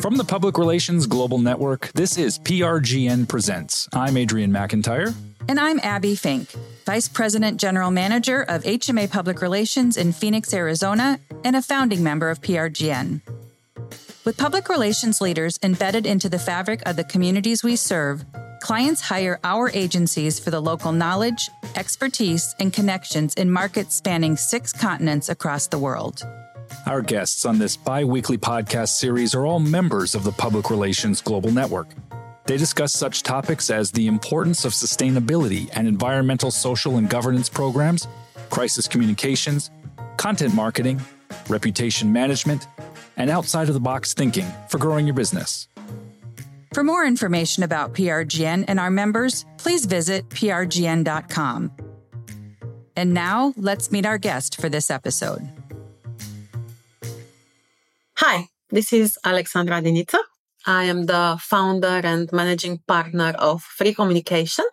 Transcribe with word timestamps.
From 0.00 0.16
the 0.16 0.24
Public 0.24 0.56
Relations 0.56 1.06
Global 1.06 1.36
Network, 1.36 1.92
this 1.92 2.16
is 2.16 2.38
PRGN 2.38 3.28
Presents. 3.28 3.86
I'm 3.92 4.16
Adrian 4.16 4.50
McIntyre. 4.50 5.14
And 5.46 5.60
I'm 5.60 5.78
Abbie 5.80 6.16
Fink, 6.16 6.48
Vice 6.86 7.06
President 7.06 7.60
General 7.60 7.90
Manager 7.90 8.40
of 8.48 8.62
HMA 8.62 9.10
Public 9.10 9.42
Relations 9.42 9.98
in 9.98 10.12
Phoenix, 10.12 10.54
Arizona, 10.54 11.20
and 11.44 11.54
a 11.54 11.60
founding 11.60 12.02
member 12.02 12.30
of 12.30 12.40
PRGN. 12.40 13.20
With 14.24 14.38
public 14.38 14.70
relations 14.70 15.20
leaders 15.20 15.58
embedded 15.62 16.06
into 16.06 16.30
the 16.30 16.38
fabric 16.38 16.80
of 16.86 16.96
the 16.96 17.04
communities 17.04 17.62
we 17.62 17.76
serve, 17.76 18.24
clients 18.62 19.02
hire 19.02 19.38
our 19.44 19.68
agencies 19.74 20.40
for 20.40 20.50
the 20.50 20.62
local 20.62 20.92
knowledge, 20.92 21.50
expertise, 21.76 22.54
and 22.58 22.72
connections 22.72 23.34
in 23.34 23.50
markets 23.50 23.96
spanning 23.96 24.38
six 24.38 24.72
continents 24.72 25.28
across 25.28 25.66
the 25.66 25.78
world. 25.78 26.22
Our 26.86 27.02
guests 27.02 27.44
on 27.44 27.58
this 27.58 27.76
bi 27.76 28.04
weekly 28.04 28.38
podcast 28.38 28.90
series 28.90 29.34
are 29.34 29.46
all 29.46 29.60
members 29.60 30.14
of 30.14 30.24
the 30.24 30.32
Public 30.32 30.70
Relations 30.70 31.20
Global 31.20 31.50
Network. 31.50 31.88
They 32.46 32.56
discuss 32.56 32.92
such 32.92 33.22
topics 33.22 33.70
as 33.70 33.92
the 33.92 34.06
importance 34.06 34.64
of 34.64 34.72
sustainability 34.72 35.70
and 35.74 35.86
environmental, 35.86 36.50
social, 36.50 36.96
and 36.96 37.08
governance 37.08 37.48
programs, 37.48 38.08
crisis 38.50 38.88
communications, 38.88 39.70
content 40.16 40.54
marketing, 40.54 41.00
reputation 41.48 42.12
management, 42.12 42.66
and 43.16 43.30
outside 43.30 43.68
of 43.68 43.74
the 43.74 43.80
box 43.80 44.14
thinking 44.14 44.46
for 44.68 44.78
growing 44.78 45.06
your 45.06 45.14
business. 45.14 45.68
For 46.72 46.82
more 46.84 47.04
information 47.04 47.62
about 47.62 47.94
PRGN 47.94 48.64
and 48.68 48.80
our 48.80 48.90
members, 48.90 49.44
please 49.58 49.86
visit 49.86 50.28
prgn.com. 50.28 51.72
And 52.96 53.14
now, 53.14 53.54
let's 53.56 53.90
meet 53.90 54.06
our 54.06 54.18
guest 54.18 54.60
for 54.60 54.68
this 54.68 54.90
episode. 54.90 55.48
Hi, 58.22 58.50
this 58.68 58.92
is 58.92 59.18
Alexandra 59.24 59.80
Diniță. 59.80 60.18
I 60.66 60.84
am 60.84 61.06
the 61.06 61.36
founder 61.38 62.00
and 62.04 62.30
managing 62.32 62.82
partner 62.84 63.32
of 63.38 63.62
Free 63.62 63.94
Communication. 63.94 64.66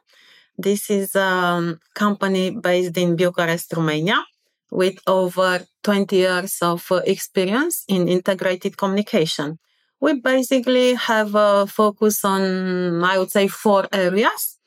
This 0.57 0.89
is 0.89 1.15
a 1.15 1.77
company 1.93 2.49
based 2.49 2.97
in 2.97 3.15
Bucharest, 3.15 3.71
Romania, 3.73 4.25
with 4.69 4.99
over 5.07 5.65
20 5.81 6.15
years 6.15 6.57
of 6.61 6.91
experience 7.05 7.85
in 7.87 8.09
integrated 8.09 8.75
communication. 8.75 9.59
We 10.01 10.19
basically 10.19 10.95
have 10.95 11.33
a 11.35 11.67
focus 11.67 12.25
on, 12.25 13.01
I 13.01 13.17
would 13.17 13.31
say, 13.31 13.47
four 13.47 13.87
areas 13.93 14.57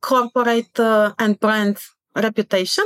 corporate 0.00 0.78
uh, 0.78 1.14
and 1.18 1.40
brand 1.40 1.78
reputation, 2.14 2.84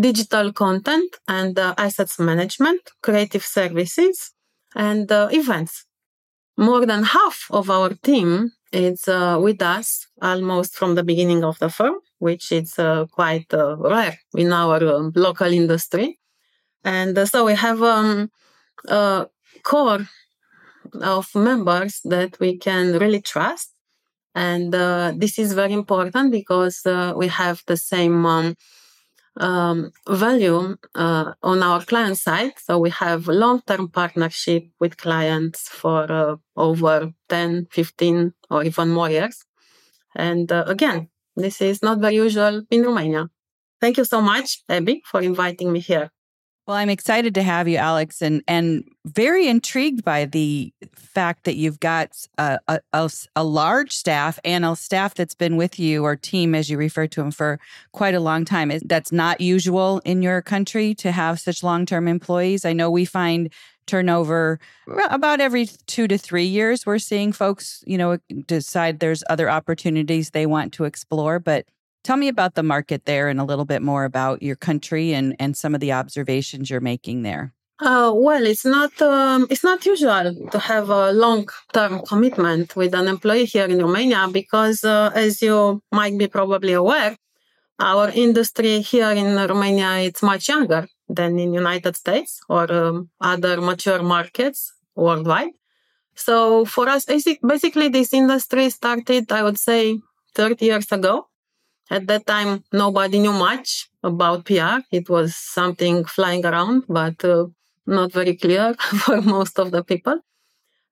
digital 0.00 0.52
content 0.52 1.16
and 1.28 1.58
uh, 1.58 1.74
assets 1.78 2.18
management, 2.18 2.80
creative 3.02 3.44
services, 3.44 4.32
and 4.74 5.10
uh, 5.10 5.28
events. 5.32 5.86
More 6.56 6.84
than 6.86 7.04
half 7.04 7.46
of 7.50 7.70
our 7.70 7.90
team 7.90 8.52
is 8.72 9.08
uh, 9.08 9.38
with 9.40 9.62
us 9.62 10.06
almost 10.22 10.76
from 10.76 10.94
the 10.94 11.02
beginning 11.02 11.42
of 11.44 11.58
the 11.58 11.70
firm, 11.70 11.94
which 12.18 12.52
is 12.52 12.78
uh, 12.78 13.06
quite 13.10 13.46
rare 13.52 14.18
in 14.34 14.52
our 14.52 14.82
um, 14.94 15.12
local 15.14 15.52
industry. 15.52 16.18
And 16.84 17.28
so 17.28 17.44
we 17.44 17.54
have 17.54 17.82
um, 17.82 18.30
a 18.88 19.26
core 19.62 20.06
of 21.00 21.34
members 21.34 22.00
that 22.04 22.38
we 22.40 22.58
can 22.58 22.98
really 22.98 23.20
trust. 23.20 23.70
And 24.34 24.72
this 25.20 25.38
is 25.38 25.52
very 25.54 25.72
important 25.72 26.30
because 26.30 26.82
we 27.16 27.26
have 27.28 27.62
the 27.66 27.76
same 27.76 28.24
um, 28.24 28.54
um, 29.40 29.90
value 30.08 30.76
uh, 30.94 31.32
on 31.42 31.62
our 31.62 31.82
client 31.84 32.18
side. 32.18 32.52
So 32.58 32.78
we 32.78 32.90
have 32.90 33.26
long-term 33.26 33.88
partnership 33.88 34.64
with 34.78 34.96
clients 34.96 35.68
for 35.68 36.10
uh, 36.12 36.36
over 36.56 37.12
10, 37.28 37.66
15, 37.70 38.32
or 38.50 38.62
even 38.64 38.90
more 38.90 39.10
years. 39.10 39.44
And 40.14 40.50
uh, 40.52 40.64
again, 40.66 41.08
this 41.36 41.60
is 41.60 41.82
not 41.82 41.98
very 41.98 42.16
usual 42.16 42.62
in 42.70 42.82
Romania. 42.82 43.28
Thank 43.80 43.96
you 43.96 44.04
so 44.04 44.20
much, 44.20 44.62
Abbie, 44.68 45.02
for 45.06 45.22
inviting 45.22 45.72
me 45.72 45.80
here. 45.80 46.10
Well, 46.70 46.78
I'm 46.78 46.88
excited 46.88 47.34
to 47.34 47.42
have 47.42 47.66
you, 47.66 47.78
Alex, 47.78 48.22
and 48.22 48.44
and 48.46 48.88
very 49.04 49.48
intrigued 49.48 50.04
by 50.04 50.24
the 50.24 50.72
fact 50.94 51.42
that 51.42 51.56
you've 51.56 51.80
got 51.80 52.12
a, 52.38 52.60
a, 52.68 53.10
a, 53.34 53.42
large 53.42 53.90
staff 53.90 54.38
and 54.44 54.64
a 54.64 54.76
staff 54.76 55.16
that's 55.16 55.34
been 55.34 55.56
with 55.56 55.80
you 55.80 56.04
or 56.04 56.14
team, 56.14 56.54
as 56.54 56.70
you 56.70 56.78
refer 56.78 57.08
to 57.08 57.22
them, 57.22 57.32
for 57.32 57.58
quite 57.90 58.14
a 58.14 58.20
long 58.20 58.44
time. 58.44 58.70
That's 58.84 59.10
not 59.10 59.40
usual 59.40 60.00
in 60.04 60.22
your 60.22 60.42
country 60.42 60.94
to 60.94 61.10
have 61.10 61.40
such 61.40 61.64
long 61.64 61.86
term 61.86 62.06
employees. 62.06 62.64
I 62.64 62.72
know 62.72 62.88
we 62.88 63.04
find 63.04 63.52
turnover 63.88 64.60
about 65.10 65.40
every 65.40 65.66
two 65.88 66.06
to 66.06 66.16
three 66.16 66.44
years. 66.44 66.86
We're 66.86 67.00
seeing 67.00 67.32
folks, 67.32 67.82
you 67.84 67.98
know, 67.98 68.18
decide 68.46 69.00
there's 69.00 69.24
other 69.28 69.50
opportunities 69.50 70.30
they 70.30 70.46
want 70.46 70.72
to 70.74 70.84
explore, 70.84 71.40
but 71.40 71.66
Tell 72.02 72.16
me 72.16 72.28
about 72.28 72.54
the 72.54 72.62
market 72.62 73.04
there 73.04 73.28
and 73.28 73.38
a 73.40 73.44
little 73.44 73.66
bit 73.66 73.82
more 73.82 74.04
about 74.04 74.42
your 74.42 74.56
country 74.56 75.12
and, 75.12 75.36
and 75.38 75.56
some 75.56 75.74
of 75.74 75.80
the 75.80 75.92
observations 75.92 76.70
you're 76.70 76.80
making 76.80 77.22
there. 77.22 77.52
Uh, 77.80 78.12
well, 78.14 78.44
it's 78.44 78.66
not 78.66 78.92
um, 79.00 79.46
it's 79.48 79.64
not 79.64 79.86
usual 79.86 80.34
to 80.50 80.58
have 80.58 80.90
a 80.90 81.12
long 81.12 81.48
term 81.72 82.02
commitment 82.04 82.76
with 82.76 82.94
an 82.94 83.08
employee 83.08 83.46
here 83.46 83.64
in 83.64 83.78
Romania 83.78 84.28
because, 84.30 84.84
uh, 84.84 85.10
as 85.14 85.40
you 85.40 85.82
might 85.90 86.16
be 86.18 86.26
probably 86.26 86.74
aware, 86.74 87.16
our 87.78 88.10
industry 88.10 88.82
here 88.82 89.12
in 89.12 89.34
Romania 89.34 89.96
it's 90.00 90.22
much 90.22 90.48
younger 90.50 90.86
than 91.08 91.38
in 91.38 91.54
United 91.54 91.96
States 91.96 92.40
or 92.50 92.70
um, 92.70 93.08
other 93.18 93.62
mature 93.62 94.02
markets 94.02 94.74
worldwide. 94.94 95.52
So 96.14 96.66
for 96.66 96.86
us, 96.86 97.06
basically, 97.06 97.88
this 97.88 98.12
industry 98.12 98.68
started, 98.68 99.32
I 99.32 99.42
would 99.42 99.58
say, 99.58 99.98
30 100.34 100.64
years 100.66 100.92
ago 100.92 101.29
at 101.90 102.06
that 102.06 102.26
time, 102.26 102.62
nobody 102.72 103.18
knew 103.18 103.32
much 103.32 103.90
about 104.02 104.44
PR. 104.44 104.78
It 104.92 105.10
was 105.10 105.34
something 105.34 106.04
flying 106.04 106.46
around, 106.46 106.84
but 106.88 107.24
uh, 107.24 107.46
not 107.86 108.12
very 108.12 108.36
clear 108.36 108.74
for 109.04 109.20
most 109.20 109.58
of 109.58 109.72
the 109.72 109.82
people. 109.82 110.20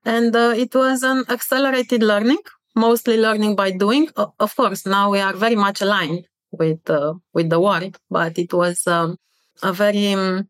And 0.04 0.34
uh, 0.34 0.54
it 0.56 0.74
was 0.74 1.02
an 1.04 1.24
accelerated 1.28 2.02
learning, 2.02 2.42
mostly 2.74 3.16
learning 3.16 3.54
by 3.54 3.70
doing. 3.70 4.08
Of 4.16 4.56
course, 4.56 4.86
now 4.86 5.10
we 5.10 5.20
are 5.20 5.34
very 5.34 5.56
much 5.56 5.80
aligned 5.80 6.26
with 6.50 6.88
uh, 6.90 7.14
with 7.32 7.50
the 7.50 7.60
world, 7.60 7.98
but 8.10 8.38
it 8.38 8.52
was 8.52 8.86
um, 8.86 9.18
a 9.62 9.72
very 9.72 10.12
um, 10.12 10.48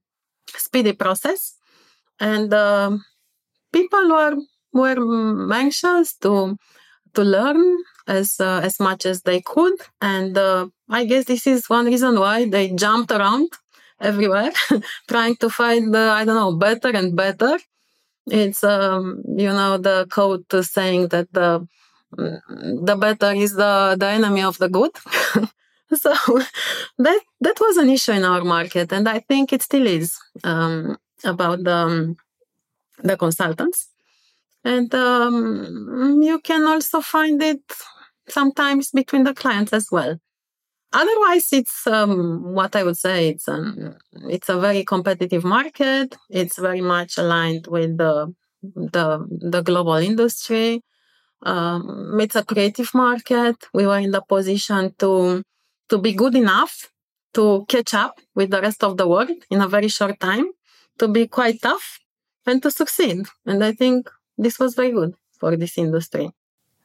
speedy 0.57 0.93
process, 0.93 1.57
and 2.21 2.55
uh, 2.55 2.97
people 3.73 4.09
were 4.09 4.37
were 4.73 5.53
anxious 5.53 6.15
to 6.19 6.57
to 7.15 7.23
learn 7.25 7.79
as 8.09 8.41
uh, 8.41 8.61
as 8.65 8.81
much 8.81 9.07
as 9.07 9.23
they 9.23 9.41
could. 9.41 9.75
And 10.01 10.37
uh, 10.37 10.67
i 10.91 11.05
guess 11.05 11.25
this 11.27 11.47
is 11.47 11.69
one 11.69 11.87
reason 11.87 12.19
why 12.19 12.49
they 12.49 12.71
jumped 12.71 13.13
around 13.13 13.49
everywhere 14.01 14.53
trying 15.09 15.37
to 15.37 15.51
find 15.51 15.95
i 15.97 16.25
don't 16.25 16.41
know 16.43 16.55
better 16.57 16.91
and 17.01 17.17
better. 17.17 17.59
It's 18.31 18.63
um, 18.65 19.23
you 19.43 19.53
know 19.59 19.79
the 19.79 20.07
quote 20.11 20.53
saying 20.77 21.09
that 21.09 21.29
the 21.33 21.67
the 22.89 22.97
better 22.97 23.33
is 23.33 23.55
the 23.55 23.97
the 23.99 24.09
enemy 24.19 24.43
of 24.43 24.59
the 24.59 24.69
good. 24.69 24.93
So 25.91 26.13
that 26.99 27.21
that 27.41 27.59
was 27.61 27.79
an 27.79 27.89
issue 27.89 28.13
in 28.13 28.23
our 28.23 28.45
market 28.45 28.93
and 28.93 29.09
i 29.09 29.21
think 29.21 29.55
it 29.55 29.63
still 29.63 29.87
is 29.87 30.19
um, 30.45 30.99
about 31.25 31.65
the 31.65 31.75
um, 31.75 32.17
the 33.03 33.17
consultants. 33.17 33.89
And 34.65 34.93
um, 34.95 36.21
you 36.23 36.41
can 36.41 36.67
also 36.67 37.01
find 37.01 37.43
it 37.43 37.63
sometimes 38.31 38.91
between 38.91 39.25
the 39.25 39.35
clients 39.35 39.73
as 39.73 39.89
well. 39.91 40.19
Otherwise, 40.93 41.53
it's 41.53 41.87
um, 41.87 42.55
what 42.55 42.75
I 42.75 42.83
would 42.83 42.97
say. 42.97 43.29
It's 43.29 43.49
um, 43.49 43.97
it's 44.29 44.49
a 44.49 44.59
very 44.59 44.85
competitive 44.85 45.45
market. 45.45 46.17
It's 46.31 46.59
very 46.59 46.81
much 46.81 47.19
aligned 47.19 47.67
with 47.67 47.99
the 47.99 48.35
the 48.63 49.27
the 49.29 49.63
global 49.63 49.97
industry. 49.97 50.83
Um, 51.43 52.19
it's 52.21 52.37
a 52.37 52.45
creative 52.45 52.93
market. 52.95 53.57
We 53.75 53.87
were 53.87 53.99
in 53.99 54.13
the 54.13 54.23
position 54.23 54.95
to 54.99 55.43
to 55.91 55.99
be 55.99 56.13
good 56.15 56.35
enough 56.35 56.91
to 57.35 57.65
catch 57.69 57.95
up 57.95 58.21
with 58.35 58.51
the 58.51 58.61
rest 58.61 58.83
of 58.83 58.97
the 58.97 59.07
world 59.07 59.31
in 59.51 59.61
a 59.61 59.69
very 59.69 59.89
short 59.89 60.19
time, 60.21 60.47
to 60.99 61.09
be 61.09 61.27
quite 61.27 61.61
tough, 61.63 61.99
and 62.47 62.63
to 62.63 62.71
succeed. 62.71 63.27
And 63.47 63.63
I 63.63 63.73
think 63.73 64.11
this 64.39 64.59
was 64.59 64.75
very 64.75 64.93
good 64.93 65.15
for 65.39 65.57
this 65.57 65.77
industry. 65.79 66.31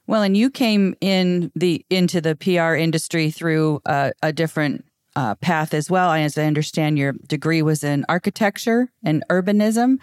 Well, 0.06 0.22
and 0.22 0.36
you 0.36 0.50
came 0.50 0.96
in 1.00 1.52
the 1.56 1.86
into 1.90 2.20
the 2.20 2.36
PR 2.36 2.76
industry 2.76 3.32
through 3.32 3.82
a, 3.86 4.12
a 4.22 4.34
different 4.34 4.86
uh, 5.16 5.36
path 5.36 5.74
as 5.74 5.90
well. 5.90 6.12
As 6.12 6.38
I 6.38 6.44
understand, 6.44 6.98
your 6.98 7.14
degree 7.28 7.62
was 7.62 7.84
in 7.84 8.06
architecture 8.10 8.92
and 9.04 9.24
urbanism. 9.30 10.00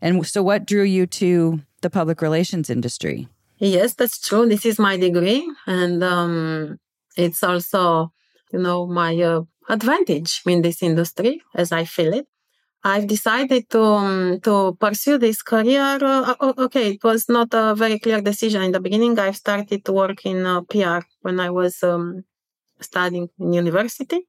And 0.00 0.26
so, 0.26 0.42
what 0.42 0.66
drew 0.66 0.82
you 0.82 1.06
to 1.06 1.60
the 1.80 1.90
public 1.90 2.22
relations 2.22 2.70
industry? 2.70 3.28
Yes, 3.58 3.94
that's 3.94 4.20
true. 4.20 4.48
This 4.48 4.66
is 4.66 4.78
my 4.78 4.96
degree, 4.96 5.48
and 5.66 6.02
um, 6.02 6.78
it's 7.16 7.42
also, 7.42 8.12
you 8.52 8.58
know, 8.58 8.86
my 8.86 9.16
uh, 9.20 9.42
advantage 9.68 10.42
in 10.46 10.62
this 10.62 10.82
industry 10.82 11.40
as 11.54 11.70
I 11.70 11.84
feel 11.84 12.12
it. 12.12 12.26
I've 12.84 13.06
decided 13.06 13.70
to 13.70 13.82
um, 13.82 14.40
to 14.40 14.76
pursue 14.80 15.16
this 15.18 15.42
career. 15.42 15.98
Uh, 16.02 16.34
okay, 16.58 16.92
it 16.92 17.04
was 17.04 17.28
not 17.28 17.48
a 17.52 17.74
very 17.76 17.98
clear 17.98 18.20
decision 18.20 18.62
in 18.62 18.72
the 18.72 18.80
beginning. 18.80 19.18
I 19.18 19.30
started 19.30 19.84
to 19.84 19.92
work 19.92 20.26
in 20.26 20.44
uh, 20.44 20.62
PR 20.62 21.00
when 21.20 21.38
I 21.38 21.50
was 21.50 21.82
um, 21.82 22.24
studying 22.80 23.28
in 23.38 23.52
university. 23.52 24.26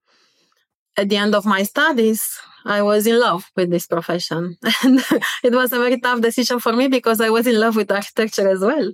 At 0.95 1.09
the 1.09 1.17
end 1.17 1.33
of 1.33 1.45
my 1.45 1.63
studies, 1.63 2.39
I 2.65 2.83
was 2.83 3.07
in 3.07 3.19
love 3.19 3.49
with 3.55 3.71
this 3.71 3.87
profession, 3.87 4.57
and 4.83 5.03
it 5.43 5.53
was 5.53 5.73
a 5.73 5.79
very 5.79 5.99
tough 5.99 6.21
decision 6.21 6.59
for 6.59 6.73
me 6.73 6.87
because 6.87 7.19
I 7.19 7.29
was 7.29 7.47
in 7.47 7.59
love 7.59 7.75
with 7.75 7.91
architecture 7.91 8.47
as 8.47 8.59
well. 8.59 8.91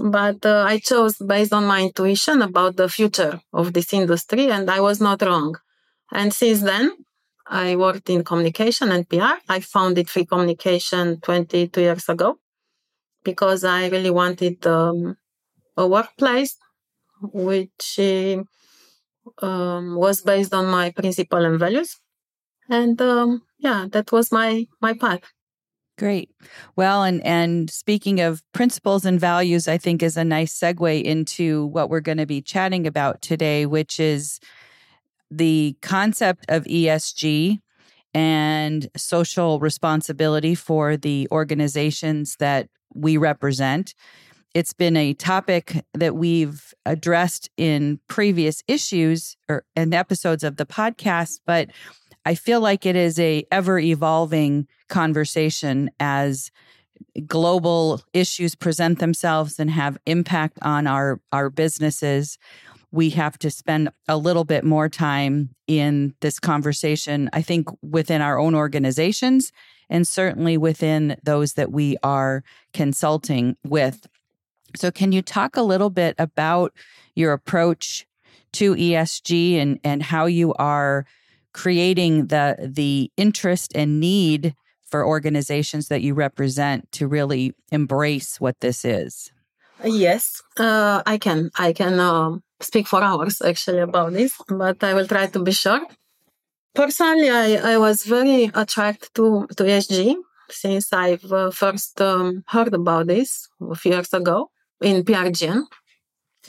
But 0.00 0.44
uh, 0.44 0.64
I 0.66 0.78
chose 0.80 1.16
based 1.16 1.52
on 1.52 1.64
my 1.64 1.82
intuition 1.82 2.42
about 2.42 2.76
the 2.76 2.88
future 2.88 3.40
of 3.52 3.72
this 3.72 3.92
industry, 3.92 4.50
and 4.50 4.68
I 4.68 4.80
was 4.80 5.00
not 5.00 5.22
wrong. 5.22 5.54
And 6.10 6.34
since 6.34 6.60
then, 6.60 6.90
I 7.48 7.76
worked 7.76 8.10
in 8.10 8.24
communication 8.24 8.90
and 8.90 9.08
PR. 9.08 9.38
I 9.48 9.60
founded 9.60 10.10
Free 10.10 10.24
Communication 10.24 11.20
22 11.20 11.80
years 11.80 12.08
ago 12.08 12.38
because 13.24 13.64
I 13.64 13.88
really 13.88 14.10
wanted 14.10 14.66
um, 14.66 15.16
a 15.76 15.86
workplace 15.86 16.56
which 17.20 17.98
um, 19.42 19.96
was 19.96 20.20
based 20.22 20.54
on 20.54 20.66
my 20.66 20.90
principle 20.90 21.44
and 21.44 21.58
values. 21.58 21.96
And 22.68 23.00
um, 23.00 23.42
yeah, 23.58 23.86
that 23.92 24.10
was 24.12 24.32
my 24.32 24.66
my 24.80 24.94
path. 24.94 25.20
Great. 25.98 26.30
Well, 26.74 27.04
and 27.04 27.24
and 27.24 27.70
speaking 27.70 28.20
of 28.20 28.42
principles 28.52 29.04
and 29.04 29.18
values, 29.18 29.66
I 29.66 29.78
think 29.78 30.02
is 30.02 30.16
a 30.16 30.24
nice 30.24 30.58
segue 30.58 31.02
into 31.02 31.66
what 31.66 31.88
we're 31.88 32.00
going 32.00 32.18
to 32.18 32.26
be 32.26 32.42
chatting 32.42 32.86
about 32.86 33.22
today, 33.22 33.64
which 33.66 33.98
is 33.98 34.38
the 35.30 35.76
concept 35.82 36.44
of 36.48 36.64
ESG 36.64 37.60
and 38.14 38.88
social 38.96 39.60
responsibility 39.60 40.54
for 40.54 40.96
the 40.96 41.28
organizations 41.30 42.36
that 42.38 42.68
we 42.94 43.16
represent. 43.16 43.94
It's 44.54 44.72
been 44.72 44.96
a 44.96 45.12
topic 45.12 45.84
that 45.92 46.16
we've 46.16 46.72
addressed 46.86 47.50
in 47.58 48.00
previous 48.08 48.62
issues 48.66 49.36
or 49.48 49.64
in 49.74 49.92
episodes 49.92 50.44
of 50.44 50.56
the 50.56 50.64
podcast, 50.64 51.40
but 51.44 51.68
I 52.24 52.34
feel 52.34 52.60
like 52.60 52.86
it 52.86 52.96
is 52.96 53.18
a 53.18 53.44
ever 53.52 53.78
evolving 53.78 54.66
conversation 54.88 55.90
as 56.00 56.50
global 57.26 58.00
issues 58.14 58.54
present 58.54 58.98
themselves 58.98 59.58
and 59.58 59.70
have 59.70 59.98
impact 60.06 60.58
on 60.62 60.86
our 60.86 61.20
our 61.32 61.50
businesses 61.50 62.38
we 62.92 63.10
have 63.10 63.38
to 63.38 63.50
spend 63.50 63.90
a 64.08 64.16
little 64.16 64.44
bit 64.44 64.64
more 64.64 64.88
time 64.88 65.50
in 65.66 66.14
this 66.20 66.38
conversation, 66.38 67.28
I 67.32 67.42
think, 67.42 67.68
within 67.82 68.22
our 68.22 68.38
own 68.38 68.54
organizations 68.54 69.52
and 69.88 70.06
certainly 70.06 70.56
within 70.56 71.16
those 71.22 71.54
that 71.54 71.70
we 71.70 71.96
are 72.02 72.42
consulting 72.72 73.56
with. 73.64 74.06
So, 74.74 74.90
can 74.90 75.12
you 75.12 75.22
talk 75.22 75.56
a 75.56 75.62
little 75.62 75.90
bit 75.90 76.14
about 76.18 76.72
your 77.14 77.32
approach 77.32 78.06
to 78.52 78.74
ESG 78.74 79.56
and, 79.56 79.78
and 79.84 80.02
how 80.02 80.26
you 80.26 80.54
are 80.54 81.06
creating 81.52 82.26
the, 82.26 82.56
the 82.60 83.10
interest 83.16 83.72
and 83.74 84.00
need 84.00 84.54
for 84.84 85.06
organizations 85.06 85.88
that 85.88 86.02
you 86.02 86.14
represent 86.14 86.90
to 86.92 87.06
really 87.06 87.52
embrace 87.72 88.40
what 88.40 88.60
this 88.60 88.84
is? 88.84 89.32
Yes, 89.84 90.42
uh, 90.58 91.02
I 91.04 91.18
can. 91.18 91.50
I 91.58 91.72
can 91.72 92.00
um, 92.00 92.42
speak 92.60 92.86
for 92.86 93.02
hours 93.02 93.42
actually 93.42 93.80
about 93.80 94.12
this, 94.12 94.32
but 94.48 94.82
I 94.82 94.94
will 94.94 95.06
try 95.06 95.26
to 95.26 95.42
be 95.42 95.52
short. 95.52 95.82
Personally, 96.74 97.30
I, 97.30 97.72
I 97.72 97.78
was 97.78 98.02
very 98.02 98.50
attracted 98.54 99.14
to, 99.14 99.46
to 99.56 99.64
ESG 99.64 100.16
since 100.50 100.92
I've 100.92 101.24
uh, 101.32 101.50
first 101.50 102.00
um, 102.00 102.44
heard 102.46 102.74
about 102.74 103.06
this 103.06 103.48
a 103.60 103.74
few 103.74 103.92
years 103.92 104.12
ago 104.12 104.50
in 104.80 105.02
PRGN 105.02 105.64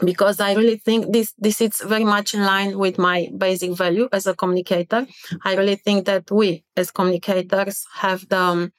because 0.04 0.40
I 0.40 0.54
really 0.54 0.78
think 0.78 1.12
this 1.12 1.34
this 1.38 1.62
is 1.62 1.82
very 1.82 2.04
much 2.04 2.34
in 2.34 2.42
line 2.42 2.78
with 2.78 2.98
my 2.98 3.30
basic 3.38 3.72
value 3.72 4.08
as 4.12 4.28
a 4.28 4.36
communicator. 4.36 5.08
I 5.44 5.56
really 5.56 5.76
think 5.76 6.06
that 6.06 6.30
we 6.30 6.64
as 6.76 6.92
communicators 6.92 7.86
have 7.96 8.28
the 8.30 8.40
um, 8.40 8.72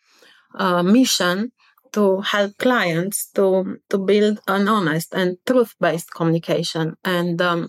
uh, 0.54 0.82
mission 0.82 1.52
to 1.93 2.20
help 2.20 2.56
clients 2.58 3.31
to 3.32 3.79
to 3.90 3.99
build 3.99 4.40
an 4.46 4.69
honest 4.69 5.14
and 5.14 5.37
truth-based 5.46 6.11
communication. 6.14 6.96
And 7.05 7.40
um, 7.43 7.69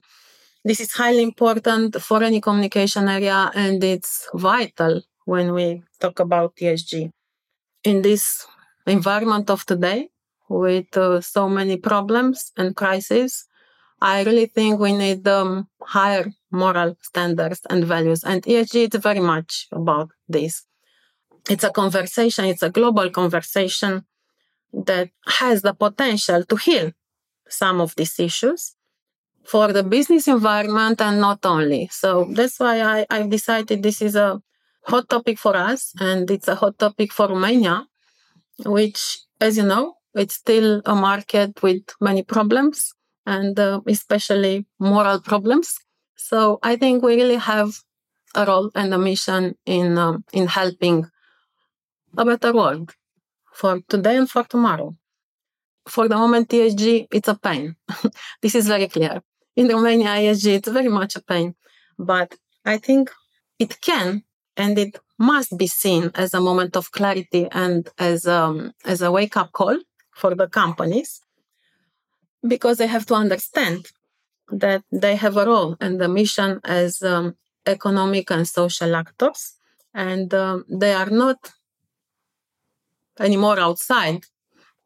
this 0.64 0.80
is 0.80 0.94
highly 0.94 1.24
important 1.24 2.02
for 2.02 2.24
any 2.24 2.42
communication 2.42 3.08
area 3.08 3.52
and 3.56 3.84
it's 3.84 4.28
vital 4.34 5.02
when 5.26 5.54
we 5.54 5.84
talk 6.00 6.20
about 6.20 6.56
ESG 6.56 7.12
in 7.84 8.02
this 8.02 8.46
environment 8.86 9.50
of 9.50 9.66
today 9.66 10.10
with 10.50 10.98
uh, 10.98 11.22
so 11.22 11.48
many 11.48 11.78
problems 11.78 12.52
and 12.58 12.76
crises 12.76 13.50
I 14.02 14.24
really 14.24 14.46
think 14.46 14.80
we 14.80 14.94
need 14.94 15.28
um, 15.28 15.68
higher 15.82 16.32
moral 16.52 16.96
standards 17.02 17.62
and 17.70 17.84
values. 17.84 18.24
And 18.24 18.42
ESG 18.44 18.94
is 18.94 19.02
very 19.02 19.20
much 19.20 19.68
about 19.72 20.12
this 20.28 20.64
it's 21.50 21.64
a 21.64 21.72
conversation, 21.72 22.46
it's 22.46 22.64
a 22.64 22.70
global 22.70 23.10
conversation 23.10 24.06
that 24.74 25.10
has 25.26 25.62
the 25.62 25.74
potential 25.74 26.44
to 26.44 26.56
heal 26.56 26.92
some 27.48 27.82
of 27.82 27.96
these 27.96 28.20
issues 28.20 28.76
for 29.44 29.74
the 29.74 29.84
business 29.84 30.28
environment 30.28 31.02
and 31.02 31.20
not 31.20 31.46
only. 31.46 31.90
So 31.92 32.28
that's 32.32 32.60
why 32.60 32.82
I, 32.82 33.06
I 33.10 33.28
decided 33.28 33.82
this 33.82 34.02
is 34.02 34.16
a 34.16 34.42
hot 34.84 35.10
topic 35.10 35.40
for 35.40 35.56
us 35.56 35.94
and 36.00 36.30
it's 36.30 36.48
a 36.48 36.56
hot 36.56 36.78
topic 36.78 37.12
for 37.12 37.28
Romania, 37.28 37.88
which, 38.66 39.20
as 39.42 39.58
you 39.58 39.64
know, 39.64 39.96
it's 40.14 40.36
still 40.36 40.82
a 40.86 40.96
market 40.96 41.62
with 41.64 41.84
many 42.00 42.24
problems 42.24 42.94
and 43.26 43.60
uh, 43.60 43.82
especially 43.88 44.66
moral 44.80 45.20
problems. 45.20 45.78
So 46.16 46.60
I 46.62 46.76
think 46.76 47.04
we 47.04 47.16
really 47.16 47.38
have 47.38 47.80
a 48.36 48.46
role 48.46 48.72
and 48.76 48.94
a 48.94 48.98
mission 48.98 49.56
in 49.66 49.98
um, 49.98 50.24
in 50.34 50.48
helping 50.48 51.10
a 52.18 52.26
better 52.26 52.54
world 52.54 52.94
for 53.54 53.82
today 53.88 54.18
and 54.18 54.30
for 54.30 54.44
tomorrow. 54.44 54.96
For 55.88 56.08
the 56.08 56.16
moment, 56.16 56.50
ESG, 56.50 57.08
it's 57.12 57.28
a 57.28 57.36
pain. 57.36 57.76
this 58.42 58.56
is 58.56 58.68
very 58.68 58.88
clear. 58.88 59.22
In 59.56 59.68
Romania, 59.68 60.10
ESG, 60.10 60.56
it's 60.56 60.70
very 60.70 60.90
much 60.90 61.16
a 61.16 61.22
pain. 61.22 61.56
But 61.98 62.36
I 62.66 62.78
think 62.78 63.12
it 63.58 63.82
can 63.82 64.24
and 64.56 64.78
it 64.78 65.00
must 65.18 65.58
be 65.58 65.68
seen 65.68 66.12
as 66.16 66.34
a 66.34 66.42
moment 66.42 66.76
of 66.76 66.92
clarity 66.92 67.48
and 67.52 67.90
as, 67.98 68.26
um, 68.26 68.74
as 68.86 69.02
a 69.02 69.12
wake 69.12 69.36
up 69.36 69.52
call 69.52 69.78
for 70.14 70.36
the 70.36 70.48
companies 70.48 71.22
because 72.48 72.78
they 72.78 72.88
have 72.88 73.06
to 73.08 73.16
understand 73.16 73.88
that 74.52 74.84
they 74.92 75.16
have 75.16 75.38
a 75.38 75.46
role 75.46 75.76
and 75.80 76.02
a 76.02 76.08
mission 76.08 76.60
as 76.64 77.02
um, 77.02 77.36
economic 77.66 78.32
and 78.32 78.48
social 78.48 78.96
actors 78.96 79.56
and 79.94 80.34
um, 80.34 80.66
they 80.70 80.94
are 80.94 81.10
not 81.10 81.52
anymore 83.20 83.60
outside 83.60 84.24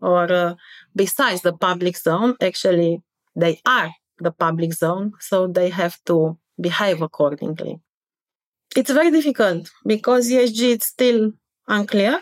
or 0.01 0.31
uh, 0.31 0.55
besides 0.95 1.41
the 1.41 1.53
public 1.53 1.97
zone. 1.97 2.35
Actually, 2.41 3.01
they 3.35 3.59
are 3.65 3.91
the 4.19 4.31
public 4.31 4.73
zone, 4.73 5.13
so 5.19 5.47
they 5.47 5.69
have 5.69 5.97
to 6.05 6.37
behave 6.59 7.01
accordingly. 7.01 7.79
It's 8.75 8.91
very 8.91 9.11
difficult 9.11 9.71
because 9.85 10.29
ESG 10.29 10.77
is 10.77 10.83
still 10.83 11.31
unclear. 11.67 12.19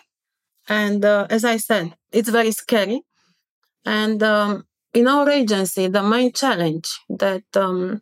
And 0.70 1.04
uh, 1.04 1.28
as 1.30 1.44
I 1.44 1.58
said, 1.58 1.96
it's 2.12 2.30
very 2.30 2.52
scary. 2.52 3.02
And 3.86 4.22
um, 4.22 4.66
in 4.94 5.08
our 5.08 5.30
agency, 5.30 5.88
the 5.88 6.04
main 6.04 6.32
challenge 6.34 6.88
that 7.10 7.44
um, 7.56 8.02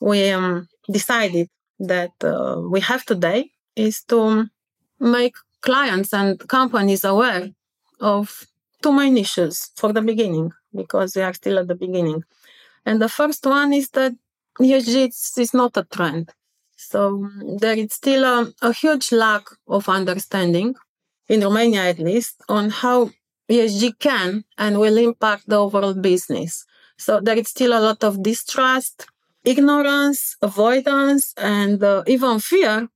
we 0.00 0.30
um, 0.30 0.68
decided 0.90 1.48
that 1.78 2.12
uh, 2.24 2.60
we 2.68 2.80
have 2.80 3.04
today 3.04 3.50
is 3.76 4.02
to 4.04 4.46
make 4.98 5.34
clients 5.60 6.12
and 6.12 6.38
companies 6.48 7.04
aware 7.04 7.50
of 8.00 8.46
two 8.82 8.92
main 8.92 9.16
issues 9.16 9.70
for 9.76 9.92
the 9.92 10.02
beginning, 10.02 10.52
because 10.74 11.14
we 11.16 11.22
are 11.22 11.34
still 11.34 11.58
at 11.58 11.68
the 11.68 11.74
beginning. 11.74 12.24
And 12.86 13.00
the 13.00 13.08
first 13.08 13.44
one 13.44 13.72
is 13.72 13.90
that 13.90 14.12
ESG 14.58 15.38
is 15.38 15.54
not 15.54 15.76
a 15.76 15.84
trend. 15.84 16.30
So 16.76 17.28
there 17.58 17.76
is 17.76 17.92
still 17.92 18.24
a, 18.24 18.52
a 18.62 18.72
huge 18.72 19.12
lack 19.12 19.44
of 19.68 19.88
understanding, 19.88 20.74
in 21.28 21.42
Romania 21.42 21.82
at 21.82 21.98
least, 21.98 22.42
on 22.48 22.70
how 22.70 23.10
ESG 23.50 23.98
can 23.98 24.44
and 24.56 24.78
will 24.78 24.96
impact 24.96 25.48
the 25.48 25.56
overall 25.56 25.94
business. 25.94 26.64
So 26.96 27.20
there 27.20 27.38
is 27.38 27.48
still 27.48 27.72
a 27.72 27.80
lot 27.80 28.02
of 28.02 28.22
distrust, 28.22 29.06
ignorance, 29.44 30.36
avoidance, 30.40 31.34
and 31.36 31.82
uh, 31.82 32.02
even 32.06 32.40
fear 32.40 32.88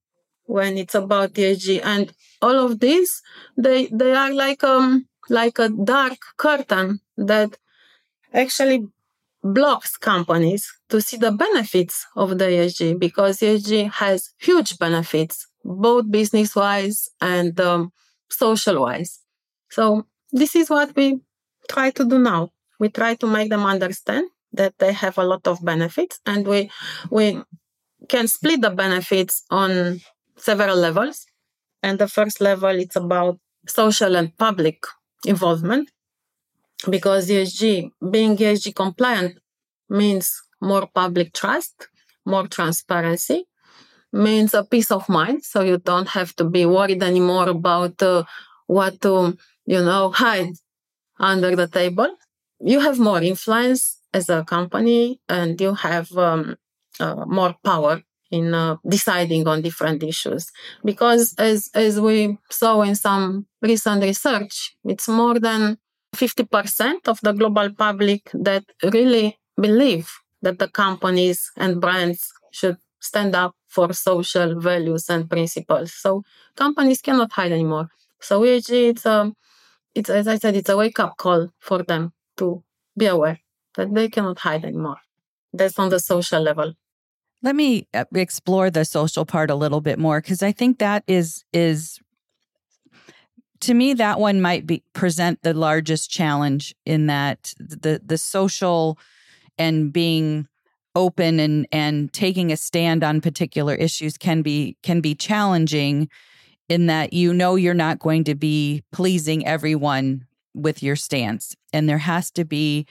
when 0.47 0.77
it's 0.79 0.95
about 0.95 1.35
ESG. 1.35 1.81
And 1.83 2.13
all 2.43 2.59
of 2.67 2.81
these, 2.81 3.23
they, 3.57 3.87
they 3.87 4.13
are 4.15 4.33
like, 4.33 4.63
um, 4.65 5.07
like 5.29 5.59
a 5.59 5.69
dark 5.69 6.19
curtain 6.37 7.01
that 7.17 7.57
actually 8.33 8.87
blocks 9.43 9.97
companies 9.97 10.71
to 10.89 11.01
see 11.01 11.19
the 11.19 11.31
benefits 11.31 12.07
of 12.17 12.39
the 12.39 12.47
ESG 12.47 12.99
because 12.99 13.39
ESG 13.39 13.91
has 13.93 14.31
huge 14.39 14.79
benefits 14.79 15.47
both 15.65 16.11
business 16.11 16.55
wise 16.55 17.11
and 17.21 17.59
um, 17.61 17.93
social 18.31 18.83
wise. 18.83 19.21
So 19.71 20.07
this 20.33 20.55
is 20.55 20.71
what 20.71 20.95
we 20.95 21.21
try 21.69 21.91
to 21.93 22.05
do 22.05 22.19
now. 22.19 22.51
We 22.79 22.89
try 22.89 23.15
to 23.17 23.27
make 23.27 23.51
them 23.51 23.65
understand 23.65 24.29
that 24.53 24.75
they 24.79 24.93
have 24.93 25.19
a 25.19 25.25
lot 25.25 25.47
of 25.47 25.65
benefits 25.65 26.21
and 26.27 26.47
we 26.47 26.71
we 27.11 27.43
can 28.09 28.29
split 28.29 28.61
the 28.61 28.71
benefits 28.71 29.45
on 29.51 30.01
several 30.45 30.77
levels. 30.77 31.27
And 31.83 31.99
the 31.99 32.09
first 32.09 32.41
level 32.41 32.75
it's 32.85 32.97
about 32.97 33.39
social 33.67 34.17
and 34.17 34.37
public 34.37 34.85
involvement 35.27 35.91
because 36.91 37.29
ESG 37.29 37.91
being 38.11 38.37
ESG 38.37 38.75
compliant 38.75 39.39
means 39.89 40.43
more 40.61 40.87
public 40.95 41.33
trust, 41.33 41.89
more 42.27 42.47
transparency, 42.47 43.47
means 44.13 44.55
a 44.55 44.65
peace 44.65 44.91
of 44.91 45.09
mind. 45.09 45.45
So 45.45 45.63
you 45.63 45.79
don't 45.79 46.09
have 46.09 46.35
to 46.37 46.45
be 46.45 46.67
worried 46.67 47.03
anymore 47.03 47.49
about 47.49 48.03
uh, 48.03 48.25
what 48.67 49.01
to, 49.03 49.37
you 49.67 49.83
know, 49.83 50.11
hide 50.11 50.55
under 51.19 51.55
the 51.57 51.69
table. 51.69 52.11
You 52.61 52.81
have 52.81 52.99
more 52.99 53.23
influence 53.23 54.01
as 54.13 54.29
a 54.29 54.45
company 54.45 55.21
and 55.29 55.61
you 55.61 55.75
have 55.75 56.11
um, 56.17 56.57
uh, 57.01 57.25
more 57.27 57.57
power 57.65 58.03
in 58.39 58.47
uh, 58.55 58.77
deciding 58.97 59.47
on 59.47 59.63
different 59.63 60.03
issues 60.03 60.51
because 60.85 61.35
as 61.39 61.71
as 61.75 61.93
we 62.07 62.17
saw 62.51 62.75
in 62.83 62.95
some 63.07 63.47
recent 63.71 64.03
research 64.03 64.55
it's 64.93 65.09
more 65.09 65.39
than 65.49 65.79
50% 66.15 67.09
of 67.09 67.19
the 67.23 67.33
global 67.33 67.69
public 67.71 68.31
that 68.33 68.65
really 68.83 69.39
believe 69.61 70.09
that 70.43 70.59
the 70.59 70.69
companies 70.69 71.51
and 71.57 71.81
brands 71.81 72.33
should 72.53 72.79
stand 73.01 73.35
up 73.35 73.55
for 73.69 73.93
social 73.93 74.61
values 74.61 75.11
and 75.11 75.29
principles. 75.29 75.93
So 75.93 76.23
companies 76.57 77.03
cannot 77.03 77.33
hide 77.33 77.53
anymore. 77.53 77.89
So 78.21 78.43
ESG, 78.43 78.91
it's 78.91 79.07
um, 79.07 79.35
it's 79.95 80.11
as 80.11 80.29
I 80.29 80.39
said, 80.39 80.57
it's 80.57 80.71
a 80.71 80.77
wake 80.77 81.01
up 81.01 81.17
call 81.17 81.51
for 81.59 81.83
them 81.83 82.13
to 82.39 82.63
be 82.97 83.07
aware 83.07 83.41
that 83.77 83.93
they 83.93 84.09
cannot 84.09 84.39
hide 84.39 84.65
anymore. 84.65 85.01
That's 85.53 85.79
on 85.79 85.89
the 85.91 86.01
social 86.01 86.41
level. 86.41 86.75
Let 87.45 87.55
me 87.55 87.87
uh, 87.93 88.07
explore 88.15 88.71
the 88.71 88.87
social 88.87 89.27
part 89.27 89.51
a 89.51 89.55
little 89.55 89.83
bit 89.83 89.99
more 89.99 90.23
because 90.23 90.43
I 90.43 90.51
think 90.51 90.79
that 90.79 91.05
is 91.07 91.45
is 91.53 92.01
to 93.61 93.75
me 93.75 93.93
that 93.93 94.19
one 94.19 94.41
might 94.41 94.67
be 94.67 94.83
present 94.95 95.43
the 95.43 95.53
largest 95.53 96.11
challenge 96.11 96.75
in 96.87 97.07
that 97.09 97.53
the 97.59 98.01
the 98.03 98.17
social 98.17 98.99
and 99.59 99.93
being 99.93 100.49
open 100.95 101.39
and 101.39 101.67
and 101.71 102.11
taking 102.15 102.51
a 102.51 102.57
stand 102.57 103.05
on 103.05 103.21
particular 103.21 103.75
issues 103.75 104.17
can 104.17 104.41
be 104.41 104.79
can 104.83 105.03
be 105.03 105.15
challenging 105.15 106.09
in 106.71 106.87
that 106.87 107.13
you 107.13 107.35
know 107.35 107.57
you're 107.57 107.75
not 107.75 107.99
going 107.99 108.25
to 108.25 108.35
be 108.35 108.83
pleasing 108.91 109.47
everyone 109.47 110.27
with 110.55 110.83
your 110.83 110.97
stance. 110.97 111.55
And 111.75 111.91
there 111.91 111.99
has 111.99 112.31
to 112.31 112.47
be 112.47 112.87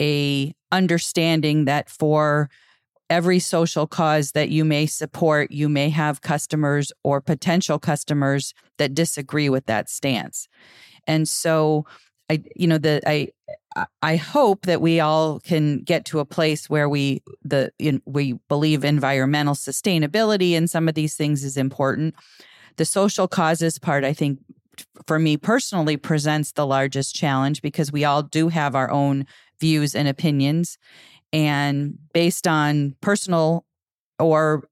a 0.00 0.54
understanding 0.70 1.64
that 1.64 1.90
for 1.90 2.48
every 3.10 3.38
social 3.38 3.86
cause 3.86 4.32
that 4.32 4.50
you 4.50 4.64
may 4.64 4.86
support 4.86 5.50
you 5.50 5.68
may 5.68 5.88
have 5.90 6.20
customers 6.20 6.92
or 7.02 7.20
potential 7.20 7.78
customers 7.78 8.52
that 8.78 8.94
disagree 8.94 9.48
with 9.48 9.66
that 9.66 9.88
stance 9.88 10.48
and 11.06 11.28
so 11.28 11.84
i 12.30 12.42
you 12.54 12.66
know 12.66 12.78
the 12.78 13.00
i 13.08 13.28
I 14.02 14.16
hope 14.16 14.66
that 14.66 14.80
we 14.80 15.00
all 15.00 15.40
can 15.40 15.80
get 15.80 16.04
to 16.06 16.20
a 16.20 16.24
place 16.24 16.68
where 16.70 16.88
we 16.88 17.22
the 17.42 17.70
we 18.06 18.34
believe 18.48 18.84
environmental 18.84 19.54
sustainability 19.54 20.52
and 20.52 20.68
some 20.70 20.88
of 20.88 20.94
these 20.94 21.14
things 21.14 21.44
is 21.44 21.56
important. 21.56 22.14
The 22.76 22.84
social 22.84 23.28
causes 23.28 23.78
part, 23.78 24.04
I 24.04 24.12
think, 24.12 24.38
for 25.06 25.18
me 25.18 25.36
personally, 25.36 25.96
presents 25.96 26.52
the 26.52 26.66
largest 26.66 27.14
challenge 27.14 27.62
because 27.62 27.92
we 27.92 28.04
all 28.04 28.22
do 28.22 28.48
have 28.48 28.74
our 28.74 28.90
own 28.90 29.26
views 29.60 29.94
and 29.94 30.08
opinions, 30.08 30.78
and 31.32 31.98
based 32.12 32.46
on 32.46 32.94
personal 33.00 33.64
or 34.18 34.68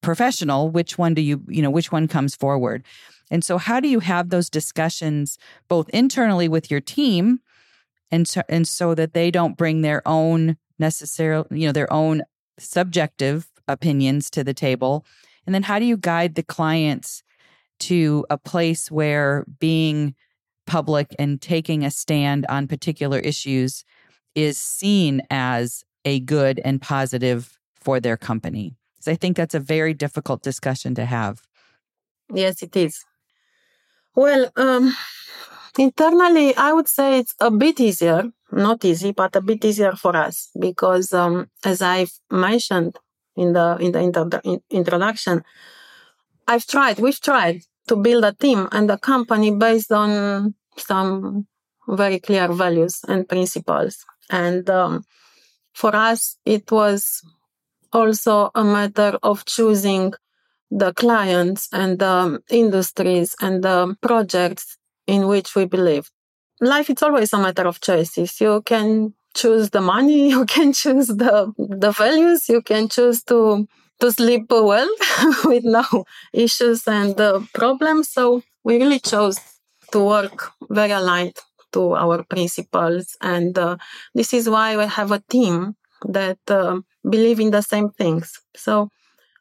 professional, 0.00 0.70
which 0.70 0.98
one 0.98 1.14
do 1.14 1.22
you 1.22 1.42
you 1.48 1.62
know 1.62 1.70
which 1.70 1.92
one 1.92 2.08
comes 2.08 2.34
forward? 2.34 2.84
And 3.30 3.44
so, 3.44 3.58
how 3.58 3.80
do 3.80 3.88
you 3.88 4.00
have 4.00 4.30
those 4.30 4.50
discussions 4.50 5.38
both 5.68 5.88
internally 5.90 6.48
with 6.48 6.70
your 6.70 6.80
team? 6.80 7.40
and 8.12 8.28
so, 8.28 8.42
and 8.48 8.68
so 8.68 8.94
that 8.94 9.14
they 9.14 9.30
don't 9.30 9.56
bring 9.56 9.80
their 9.80 10.06
own 10.06 10.56
necessarily 10.78 11.46
you 11.58 11.66
know 11.66 11.72
their 11.72 11.92
own 11.92 12.22
subjective 12.58 13.50
opinions 13.66 14.30
to 14.30 14.44
the 14.44 14.54
table 14.54 15.04
and 15.46 15.54
then 15.54 15.62
how 15.64 15.78
do 15.78 15.84
you 15.84 15.96
guide 15.96 16.34
the 16.34 16.42
clients 16.42 17.22
to 17.78 18.24
a 18.30 18.36
place 18.36 18.90
where 18.90 19.44
being 19.58 20.14
public 20.66 21.16
and 21.18 21.40
taking 21.40 21.84
a 21.84 21.90
stand 21.90 22.46
on 22.48 22.68
particular 22.68 23.18
issues 23.18 23.84
is 24.34 24.58
seen 24.58 25.22
as 25.30 25.84
a 26.04 26.20
good 26.20 26.60
and 26.64 26.80
positive 26.80 27.58
for 27.80 28.00
their 28.00 28.16
company. 28.16 28.76
So 29.00 29.10
i 29.12 29.16
think 29.16 29.36
that's 29.36 29.54
a 29.54 29.60
very 29.60 29.94
difficult 29.94 30.42
discussion 30.42 30.94
to 30.94 31.04
have. 31.04 31.42
Yes 32.32 32.62
it 32.62 32.76
is. 32.76 33.04
Well 34.14 34.50
um 34.56 34.94
Internally, 35.78 36.54
I 36.54 36.72
would 36.72 36.88
say 36.88 37.18
it's 37.18 37.34
a 37.40 37.50
bit 37.50 37.80
easier, 37.80 38.24
not 38.50 38.84
easy, 38.84 39.12
but 39.12 39.34
a 39.36 39.40
bit 39.40 39.64
easier 39.64 39.92
for 39.92 40.14
us 40.14 40.50
because, 40.58 41.14
um, 41.14 41.48
as 41.64 41.80
I've 41.80 42.12
mentioned 42.30 42.98
in 43.36 43.54
the 43.54 43.78
in 43.80 43.92
the 43.92 44.00
inter- 44.00 44.40
in 44.44 44.60
introduction, 44.68 45.42
I've 46.46 46.66
tried, 46.66 46.98
we've 46.98 47.20
tried 47.20 47.62
to 47.88 47.96
build 47.96 48.24
a 48.24 48.34
team 48.34 48.68
and 48.70 48.90
a 48.90 48.98
company 48.98 49.50
based 49.50 49.90
on 49.92 50.54
some 50.76 51.46
very 51.88 52.20
clear 52.20 52.48
values 52.52 53.00
and 53.08 53.26
principles. 53.26 54.04
And 54.32 54.68
um, 54.70 55.04
for 55.74 55.94
us, 55.94 56.38
it 56.44 56.70
was 56.72 57.22
also 57.92 58.50
a 58.54 58.64
matter 58.64 59.18
of 59.22 59.44
choosing 59.44 60.14
the 60.70 60.92
clients 60.94 61.68
and 61.72 61.98
the 61.98 62.42
industries 62.50 63.36
and 63.40 63.62
the 63.62 63.96
projects 64.00 64.78
in 65.06 65.28
which 65.28 65.54
we 65.54 65.66
believe. 65.66 66.10
Life 66.60 66.90
is 66.90 67.02
always 67.02 67.32
a 67.32 67.38
matter 67.38 67.66
of 67.66 67.80
choices. 67.80 68.40
You 68.40 68.62
can 68.62 69.14
choose 69.34 69.70
the 69.70 69.80
money, 69.80 70.30
you 70.36 70.46
can 70.46 70.72
choose 70.72 71.08
the 71.08 71.52
the 71.58 71.92
values, 71.92 72.48
you 72.48 72.62
can 72.62 72.88
choose 72.88 73.22
to 73.24 73.68
to 74.00 74.12
sleep 74.12 74.46
well 74.50 74.88
with 75.44 75.64
no 75.64 75.84
issues 76.32 76.88
and 76.88 77.20
uh, 77.20 77.40
problems. 77.54 78.08
So 78.08 78.42
we 78.64 78.78
really 78.78 79.00
chose 79.00 79.38
to 79.92 80.00
work 80.02 80.50
very 80.70 80.92
aligned 80.92 81.36
to 81.72 81.94
our 81.94 82.24
principles, 82.24 83.16
and 83.20 83.58
uh, 83.58 83.76
this 84.14 84.32
is 84.32 84.48
why 84.48 84.76
we 84.76 84.86
have 84.86 85.10
a 85.12 85.22
team 85.28 85.74
that 86.06 86.38
uh, 86.48 86.80
believe 87.08 87.40
in 87.40 87.50
the 87.50 87.62
same 87.62 87.90
things. 87.90 88.40
So 88.56 88.88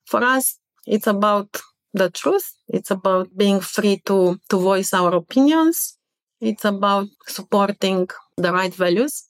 for 0.06 0.24
us, 0.24 0.58
it's 0.86 1.08
about 1.08 1.50
the 1.94 2.10
truth. 2.10 2.54
It's 2.68 2.92
about 2.92 3.36
being 3.36 3.60
free 3.60 4.02
to, 4.06 4.40
to 4.50 4.58
voice 4.58 4.94
our 4.94 5.14
opinions. 5.16 5.98
It's 6.40 6.66
about 6.66 7.08
supporting 7.28 8.08
the 8.38 8.52
right 8.52 8.74
values. 8.74 9.26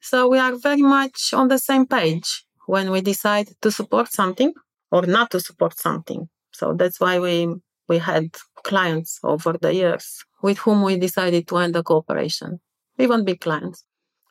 So 0.00 0.28
we 0.28 0.38
are 0.38 0.56
very 0.56 0.82
much 0.82 1.32
on 1.34 1.48
the 1.48 1.58
same 1.58 1.86
page 1.86 2.44
when 2.66 2.90
we 2.90 3.00
decide 3.00 3.48
to 3.62 3.70
support 3.70 4.10
something 4.12 4.52
or 4.90 5.02
not 5.02 5.30
to 5.30 5.40
support 5.40 5.78
something. 5.78 6.28
So 6.52 6.74
that's 6.74 7.00
why 7.00 7.18
we, 7.18 7.54
we 7.88 7.98
had 7.98 8.34
clients 8.64 9.20
over 9.22 9.56
the 9.60 9.74
years 9.74 10.24
with 10.42 10.58
whom 10.58 10.82
we 10.82 10.96
decided 10.98 11.46
to 11.48 11.56
end 11.58 11.74
the 11.74 11.82
cooperation, 11.82 12.60
even 12.98 13.24
big 13.24 13.40
clients. 13.40 13.84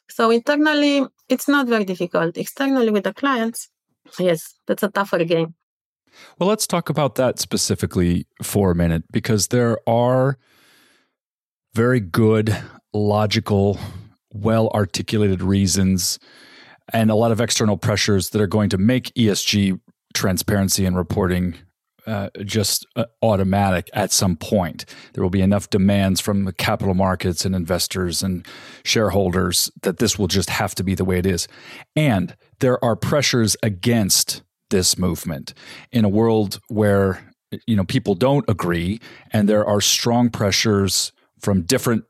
So 0.10 0.32
internally, 0.32 1.06
it's 1.28 1.48
not 1.48 1.68
very 1.68 1.86
difficult. 1.86 2.38
Externally 2.38 2.90
with 2.90 3.04
the 3.04 3.14
clients, 3.14 3.70
yes, 4.18 4.56
that's 4.66 4.84
a 4.84 4.90
tougher 4.90 5.24
game. 5.24 5.54
Well, 6.40 6.50
let's 6.50 6.66
talk 6.66 6.90
about 6.90 7.16
that 7.16 7.40
specifically 7.40 8.26
for 8.42 8.72
a 8.72 8.76
minute 8.76 9.04
because 9.12 9.48
there 9.48 9.78
are 9.88 10.38
very 11.76 12.00
good, 12.00 12.58
logical, 12.94 13.78
well 14.34 14.70
articulated 14.74 15.42
reasons 15.42 16.20
and 16.92 17.12
a 17.12 17.16
lot 17.16 17.32
of 17.32 17.40
external 17.40 17.78
pressures 17.78 18.32
that 18.32 18.42
are 18.42 18.48
going 18.48 18.70
to 18.70 18.78
make 18.78 19.14
ESG 19.14 19.80
transparency 20.14 20.86
and 20.86 20.98
reporting 20.98 21.56
uh, 22.10 22.30
just 22.44 22.88
uh, 22.96 23.06
automatic 23.22 23.90
at 23.94 24.12
some 24.12 24.36
point. 24.36 24.86
There 25.14 25.24
will 25.24 25.30
be 25.30 25.42
enough 25.42 25.70
demands 25.70 26.20
from 26.20 26.46
the 26.46 26.54
capital 26.54 26.96
markets 26.96 27.46
and 27.46 27.56
investors 27.56 28.24
and 28.24 28.46
shareholders 28.84 29.72
that 29.84 29.98
this 29.98 30.18
will 30.18 30.28
just 30.28 30.50
have 30.50 30.74
to 30.76 30.84
be 30.84 30.96
the 30.96 31.06
way 31.06 31.20
it 31.20 31.26
is. 31.28 31.48
And 31.96 32.36
there 32.60 32.84
are 32.84 32.96
pressures 32.96 33.56
against 33.62 34.42
this 34.72 34.98
movement 34.98 35.54
in 35.92 36.04
a 36.04 36.10
world 36.10 36.60
where 36.68 37.32
you 37.66 37.76
know 37.76 37.84
people 37.84 38.16
don't 38.16 38.48
agree 38.48 39.00
and 39.32 39.50
there 39.50 39.66
are 39.66 39.82
strong 39.82 40.30
pressures 40.30 41.12
from 41.40 41.64
different 41.64 42.04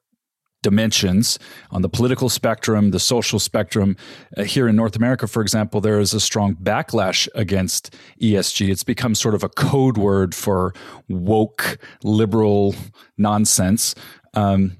dimensions 0.62 1.40
on 1.72 1.82
the 1.82 1.90
political 1.90 2.30
spectrum, 2.30 2.92
the 2.92 3.00
social 3.00 3.40
spectrum. 3.40 3.96
Uh, 4.36 4.44
here 4.44 4.68
in 4.68 4.76
North 4.76 4.96
America, 4.96 5.28
for 5.28 5.42
example, 5.42 5.82
there 5.82 6.00
is 6.00 6.14
a 6.14 6.20
strong 6.20 6.56
backlash 6.56 7.28
against 7.36 7.96
ESG. 8.22 8.70
It's 8.70 8.84
become 8.84 9.16
sort 9.16 9.36
of 9.36 9.44
a 9.44 9.50
code 9.50 9.98
word 9.98 10.36
for 10.36 10.74
woke 11.08 11.78
liberal 12.04 12.76
nonsense. 13.18 13.96
Um, 14.34 14.78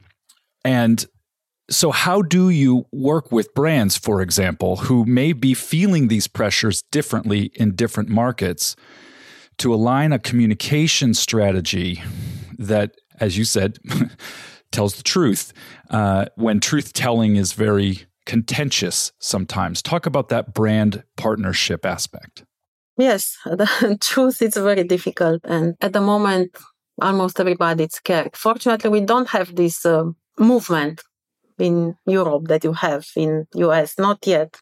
and 0.64 1.06
so, 1.70 1.92
how 1.92 2.22
do 2.24 2.50
you 2.50 2.88
work 2.92 3.32
with 3.32 3.54
brands, 3.54 3.96
for 3.96 4.22
example, 4.22 4.78
who 4.78 5.06
may 5.06 5.34
be 5.34 5.54
feeling 5.54 6.08
these 6.08 6.28
pressures 6.28 6.82
differently 6.92 7.52
in 7.56 7.76
different 7.76 8.10
markets 8.10 8.76
to 9.60 9.74
align 9.74 10.12
a 10.12 10.20
communication 10.20 11.14
strategy 11.14 12.02
that, 12.58 12.96
as 13.20 13.38
you 13.38 13.44
said, 13.44 13.78
tells 14.72 14.96
the 14.96 15.04
truth 15.04 15.54
uh, 15.90 16.26
when 16.36 16.60
truth 16.60 16.94
telling 16.94 17.36
is 17.36 17.54
very 17.54 18.06
contentious 18.26 19.12
sometimes. 19.20 19.82
Talk 19.82 20.06
about 20.06 20.30
that 20.30 20.54
brand 20.54 21.04
partnership 21.18 21.86
aspect. 21.86 22.44
Yes, 22.98 23.38
the 23.46 23.98
truth 24.00 24.42
is 24.42 24.56
very 24.56 24.84
difficult. 24.84 25.42
And 25.46 25.76
at 25.82 25.94
the 25.94 26.02
moment, 26.02 26.58
almost 27.02 27.40
everybody 27.40 27.86
is 27.86 27.94
scared. 27.94 28.36
Fortunately, 28.36 28.90
we 28.90 29.02
don't 29.02 29.30
have 29.30 29.56
this 29.56 29.86
uh, 29.86 30.06
movement 30.38 31.02
in 31.58 31.96
Europe 32.06 32.48
that 32.48 32.64
you 32.64 32.74
have 32.74 33.06
in 33.16 33.48
US, 33.56 33.98
not 33.98 34.26
yet. 34.28 34.60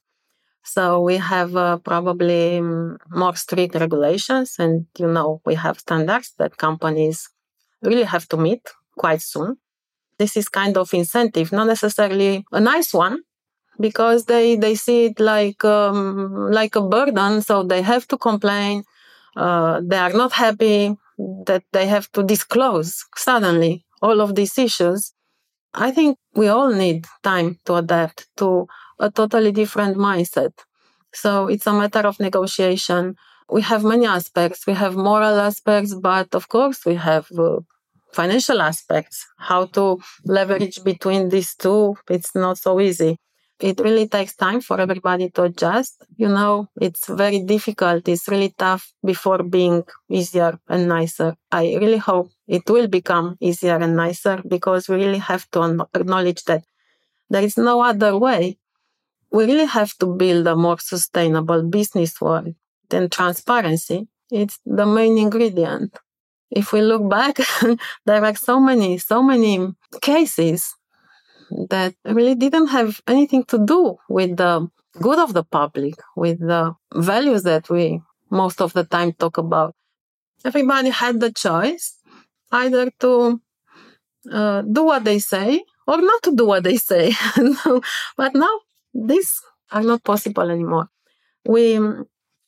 So 0.64 1.02
we 1.02 1.18
have 1.18 1.56
uh, 1.56 1.78
probably 1.78 2.58
um, 2.58 2.98
more 3.10 3.36
strict 3.36 3.76
regulations, 3.76 4.56
and 4.60 4.86
you 5.00 5.08
know 5.08 5.42
we 5.46 5.56
have 5.56 5.80
standards 5.80 6.34
that 6.40 6.58
companies 6.58 7.30
really 7.82 8.04
have 8.04 8.28
to 8.30 8.38
meet 8.38 8.64
quite 8.98 9.22
soon 9.22 9.58
this 10.20 10.38
is 10.38 10.50
kind 10.50 10.78
of 10.78 10.94
incentive, 10.94 11.52
not 11.52 11.68
necessarily 11.68 12.46
a 12.52 12.60
nice 12.60 12.94
one, 12.94 13.20
because 13.80 14.26
they 14.26 14.56
they 14.56 14.76
see 14.76 15.06
it 15.06 15.20
like 15.20 15.64
um, 15.66 16.52
like 16.52 16.76
a 16.76 16.82
burden, 16.82 17.42
so 17.42 17.64
they 17.64 17.82
have 17.82 18.08
to 18.10 18.18
complain. 18.18 18.84
Uh, 19.36 19.82
they 19.84 19.98
are 19.98 20.14
not 20.14 20.34
happy 20.34 20.96
that 21.46 21.64
they 21.74 21.88
have 21.88 22.12
to 22.14 22.24
disclose 22.24 23.06
suddenly 23.16 23.86
all 24.02 24.22
of 24.22 24.36
these 24.36 24.58
issues. 24.58 25.14
I 25.74 25.92
think 25.92 26.18
we 26.36 26.48
all 26.48 26.70
need 26.72 27.06
time 27.24 27.60
to 27.66 27.76
adapt 27.76 28.28
to 28.38 28.68
a 29.00 29.10
totally 29.12 29.52
different 29.52 29.98
mindset. 29.98 30.54
So 31.14 31.48
it's 31.48 31.68
a 31.68 31.74
matter 31.74 32.02
of 32.08 32.20
negotiation. 32.20 33.16
We 33.50 33.62
have 33.62 33.84
many 33.84 34.06
aspects. 34.06 34.68
We 34.68 34.74
have 34.74 34.96
moral 34.96 35.40
aspects, 35.40 35.94
but 35.96 36.36
of 36.36 36.50
course 36.50 36.86
we 36.86 36.96
have 36.96 37.28
uh, 37.38 37.60
financial 38.20 38.60
aspects, 38.62 39.18
how 39.38 39.62
to 39.78 39.84
leverage 40.26 40.84
between 40.84 41.30
these 41.30 41.52
two. 41.64 41.96
It's 42.10 42.34
not 42.34 42.58
so 42.58 42.72
easy. 42.80 43.14
It 43.60 43.80
really 43.80 44.08
takes 44.08 44.36
time 44.36 44.62
for 44.68 44.80
everybody 44.86 45.30
to 45.36 45.44
adjust. 45.50 45.94
You 46.16 46.30
know, 46.38 46.54
it's 46.82 47.06
very 47.24 47.40
difficult. 47.54 48.08
It's 48.08 48.28
really 48.28 48.54
tough 48.66 48.84
before 49.12 49.42
being 49.58 49.84
easier 50.10 50.52
and 50.68 50.88
nicer. 50.88 51.36
I 51.52 51.64
really 51.82 52.02
hope 52.10 52.28
it 52.48 52.66
will 52.74 52.88
become 52.88 53.28
easier 53.40 53.78
and 53.86 53.96
nicer 53.96 54.42
because 54.48 54.90
we 54.90 54.96
really 55.04 55.24
have 55.32 55.44
to 55.52 55.60
acknowledge 55.94 56.44
that 56.46 56.64
there 57.30 57.44
is 57.50 57.58
no 57.58 57.82
other 57.92 58.18
way. 58.18 58.58
We 59.32 59.46
really 59.46 59.70
have 59.80 59.92
to 60.02 60.08
build 60.22 60.48
a 60.48 60.56
more 60.56 60.80
sustainable 60.80 61.62
business 61.78 62.20
world. 62.22 62.54
Then 62.90 63.10
transparency, 63.10 64.08
it's 64.32 64.58
the 64.66 64.86
main 64.86 65.18
ingredient 65.18 65.92
if 66.52 66.74
we 66.74 66.82
look 66.82 67.10
back, 67.10 67.38
there 68.06 68.24
are 68.24 68.36
so 68.36 68.60
many, 68.60 68.98
so 68.98 69.22
many 69.22 69.74
cases 70.02 70.76
that 71.70 71.94
really 72.06 72.36
didn't 72.36 72.68
have 72.68 73.02
anything 73.08 73.44
to 73.46 73.66
do 73.66 73.98
with 74.10 74.38
the 74.38 74.68
good 75.02 75.20
of 75.20 75.34
the 75.34 75.44
public, 75.44 75.96
with 76.16 76.40
the 76.40 76.76
values 76.94 77.44
that 77.44 77.70
we 77.70 78.02
most 78.30 78.62
of 78.62 78.74
the 78.74 78.84
time 78.84 79.14
talk 79.14 79.38
about. 79.38 79.76
Everybody 80.44 80.90
had 80.90 81.20
the 81.20 81.32
choice 81.32 81.96
either 82.52 82.92
to 83.00 83.42
uh, 84.32 84.62
do 84.62 84.84
what 84.84 85.04
they 85.04 85.20
say 85.20 85.64
or 85.88 86.02
not 86.02 86.24
to 86.24 86.36
do 86.36 86.46
what 86.46 86.64
they 86.64 86.78
say. 86.78 87.14
but 88.18 88.36
now 88.36 88.60
these 88.94 89.42
are 89.72 89.84
not 89.84 90.04
possible 90.04 90.50
anymore. 90.50 90.90
We 91.46 91.80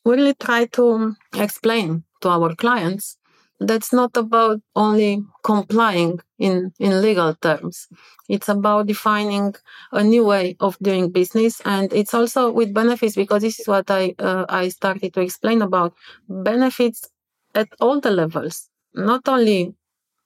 really 0.05 0.33
try 0.33 0.65
to 0.65 1.15
explain 1.35 2.03
to 2.21 2.29
our 2.29 2.53
clients 2.55 3.17
that's 3.59 3.91
not 3.93 4.15
about 4.17 4.61
only 4.75 5.23
complying 5.43 6.19
in, 6.37 6.73
in 6.79 7.01
legal 7.01 7.35
terms. 7.35 7.87
It's 8.29 8.49
about 8.49 8.87
defining 8.87 9.55
a 9.91 10.03
new 10.03 10.25
way 10.25 10.55
of 10.59 10.77
doing 10.81 11.11
business. 11.11 11.61
And 11.65 11.91
it's 11.93 12.13
also 12.13 12.51
with 12.51 12.73
benefits 12.73 13.15
because 13.15 13.41
this 13.41 13.59
is 13.59 13.67
what 13.67 13.91
I, 13.91 14.15
uh, 14.19 14.45
I 14.49 14.69
started 14.69 15.13
to 15.15 15.21
explain 15.21 15.61
about 15.61 15.93
benefits 16.29 17.09
at 17.55 17.69
all 17.79 17.99
the 17.99 18.11
levels, 18.11 18.69
not 18.93 19.27
only 19.27 19.75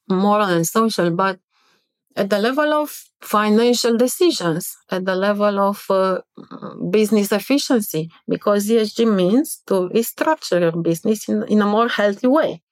moral 0.10 0.48
and 0.48 0.67
social, 0.67 1.12
but 1.12 1.39
at 2.17 2.32
the 2.32 2.39
level 2.39 2.74
of 2.74 3.06
financial 3.22 3.98
decisions, 3.98 4.78
at 4.91 5.06
the 5.06 5.15
level 5.15 5.60
of 5.60 5.86
uh, 5.91 6.19
business 6.91 7.32
efficiency, 7.32 8.12
because 8.28 8.69
ESG 8.69 9.06
means 9.06 9.62
to 9.67 9.89
restructure 9.91 10.62
your 10.62 10.74
business 10.84 11.30
in, 11.30 11.43
in 11.46 11.62
a 11.62 11.67
more 11.67 11.89
healthy 11.89 12.28
way. 12.28 12.62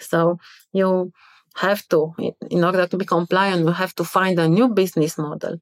So 0.00 0.38
you 0.72 1.12
have 1.56 1.86
to, 1.88 2.14
in 2.50 2.64
order 2.64 2.86
to 2.86 2.96
be 2.96 3.04
compliant, 3.04 3.66
you 3.66 3.72
have 3.72 3.94
to 3.96 4.04
find 4.04 4.38
a 4.38 4.48
new 4.48 4.68
business 4.68 5.18
model, 5.18 5.58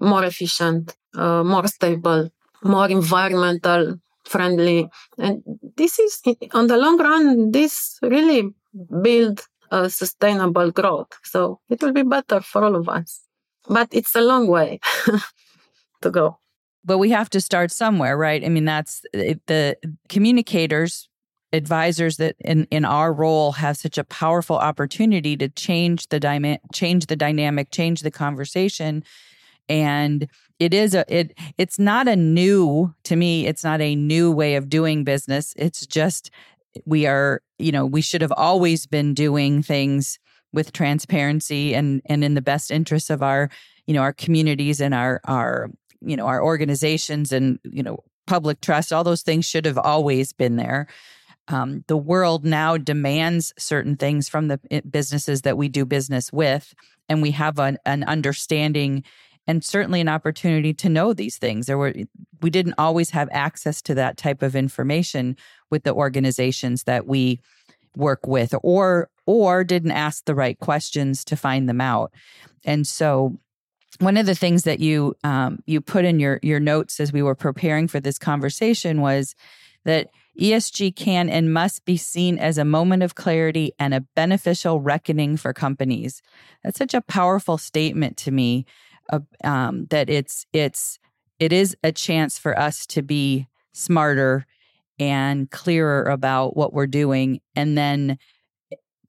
more 0.00 0.24
efficient, 0.24 0.94
uh, 1.14 1.44
more 1.44 1.66
stable, 1.66 2.30
more 2.62 2.88
environmental 2.88 3.96
friendly. 4.24 4.88
And 5.18 5.42
this 5.76 5.98
is, 5.98 6.20
on 6.52 6.66
the 6.66 6.76
long 6.76 6.98
run, 6.98 7.50
this 7.50 7.98
really 8.02 8.50
build 9.02 9.40
a 9.70 9.88
sustainable 9.88 10.70
growth. 10.70 11.12
So 11.22 11.60
it 11.68 11.82
will 11.82 11.92
be 11.92 12.02
better 12.02 12.40
for 12.40 12.64
all 12.64 12.76
of 12.76 12.88
us. 12.88 13.20
But 13.68 13.88
it's 13.92 14.14
a 14.16 14.20
long 14.20 14.48
way 14.48 14.80
to 16.02 16.10
go. 16.10 16.38
But 16.84 16.98
we 16.98 17.10
have 17.10 17.28
to 17.30 17.40
start 17.40 17.70
somewhere, 17.70 18.16
right? 18.16 18.42
I 18.44 18.48
mean, 18.48 18.64
that's 18.64 19.02
the 19.12 19.76
communicators 20.08 21.09
advisors 21.52 22.16
that 22.18 22.36
in, 22.40 22.66
in 22.70 22.84
our 22.84 23.12
role 23.12 23.52
have 23.52 23.76
such 23.76 23.98
a 23.98 24.04
powerful 24.04 24.56
opportunity 24.56 25.36
to 25.36 25.48
change 25.48 26.08
the 26.08 26.20
dyma- 26.20 26.60
change 26.72 27.06
the 27.06 27.16
dynamic, 27.16 27.70
change 27.70 28.02
the 28.02 28.10
conversation. 28.10 29.02
And 29.68 30.28
it 30.58 30.74
is 30.74 30.94
a 30.94 31.04
it 31.08 31.36
it's 31.58 31.78
not 31.78 32.08
a 32.08 32.16
new 32.16 32.94
to 33.04 33.16
me, 33.16 33.46
it's 33.46 33.64
not 33.64 33.80
a 33.80 33.94
new 33.94 34.30
way 34.30 34.56
of 34.56 34.68
doing 34.68 35.04
business. 35.04 35.54
It's 35.56 35.86
just 35.86 36.30
we 36.84 37.06
are, 37.06 37.42
you 37.58 37.72
know, 37.72 37.86
we 37.86 38.00
should 38.00 38.20
have 38.20 38.32
always 38.36 38.86
been 38.86 39.14
doing 39.14 39.62
things 39.62 40.18
with 40.52 40.72
transparency 40.72 41.74
and 41.74 42.02
and 42.06 42.22
in 42.22 42.34
the 42.34 42.42
best 42.42 42.70
interests 42.70 43.10
of 43.10 43.22
our, 43.22 43.50
you 43.86 43.94
know, 43.94 44.02
our 44.02 44.12
communities 44.12 44.80
and 44.80 44.94
our 44.94 45.20
our 45.24 45.70
you 46.00 46.16
know 46.16 46.26
our 46.26 46.42
organizations 46.42 47.32
and 47.32 47.58
you 47.64 47.82
know 47.82 47.98
public 48.26 48.60
trust 48.60 48.92
all 48.92 49.04
those 49.04 49.22
things 49.22 49.44
should 49.44 49.64
have 49.64 49.78
always 49.78 50.32
been 50.32 50.56
there 50.56 50.86
um, 51.50 51.84
the 51.88 51.96
world 51.96 52.44
now 52.44 52.76
demands 52.76 53.52
certain 53.58 53.96
things 53.96 54.28
from 54.28 54.48
the 54.48 54.60
eh, 54.70 54.80
businesses 54.88 55.42
that 55.42 55.56
we 55.56 55.68
do 55.68 55.84
business 55.84 56.32
with, 56.32 56.74
and 57.08 57.20
we 57.20 57.32
have 57.32 57.58
an, 57.58 57.78
an 57.84 58.04
understanding 58.04 59.04
and 59.46 59.64
certainly 59.64 60.00
an 60.00 60.08
opportunity 60.08 60.72
to 60.74 60.88
know 60.88 61.12
these 61.12 61.36
things. 61.36 61.66
There 61.66 61.78
were 61.78 61.94
we 62.40 62.50
didn't 62.50 62.74
always 62.78 63.10
have 63.10 63.28
access 63.32 63.82
to 63.82 63.94
that 63.94 64.16
type 64.16 64.42
of 64.42 64.54
information 64.54 65.36
with 65.70 65.82
the 65.82 65.92
organizations 65.92 66.84
that 66.84 67.06
we 67.06 67.40
work 67.96 68.26
with, 68.26 68.54
or 68.62 69.10
or 69.26 69.64
didn't 69.64 69.90
ask 69.90 70.24
the 70.24 70.34
right 70.34 70.58
questions 70.58 71.24
to 71.24 71.36
find 71.36 71.68
them 71.68 71.80
out. 71.80 72.12
And 72.64 72.86
so, 72.86 73.38
one 73.98 74.16
of 74.16 74.26
the 74.26 74.34
things 74.34 74.64
that 74.64 74.80
you 74.80 75.14
um, 75.24 75.60
you 75.66 75.80
put 75.80 76.04
in 76.04 76.20
your 76.20 76.38
your 76.42 76.60
notes 76.60 77.00
as 77.00 77.12
we 77.12 77.22
were 77.22 77.34
preparing 77.34 77.88
for 77.88 77.98
this 77.98 78.18
conversation 78.18 79.00
was 79.00 79.34
that 79.84 80.10
ESG 80.40 80.96
can 80.96 81.28
and 81.28 81.52
must 81.52 81.84
be 81.84 81.96
seen 81.96 82.38
as 82.38 82.56
a 82.56 82.64
moment 82.64 83.02
of 83.02 83.14
clarity 83.14 83.72
and 83.78 83.92
a 83.92 84.00
beneficial 84.00 84.80
reckoning 84.80 85.36
for 85.36 85.52
companies. 85.52 86.22
That's 86.64 86.78
such 86.78 86.94
a 86.94 87.02
powerful 87.02 87.58
statement 87.58 88.16
to 88.18 88.30
me. 88.30 88.64
Uh, 89.10 89.20
um, 89.44 89.86
that 89.90 90.08
it's 90.08 90.46
it's 90.52 90.98
it 91.38 91.52
is 91.52 91.76
a 91.82 91.92
chance 91.92 92.38
for 92.38 92.58
us 92.58 92.86
to 92.86 93.02
be 93.02 93.48
smarter 93.72 94.46
and 94.98 95.50
clearer 95.50 96.04
about 96.04 96.56
what 96.56 96.72
we're 96.72 96.86
doing, 96.86 97.40
and 97.56 97.76
then 97.76 98.18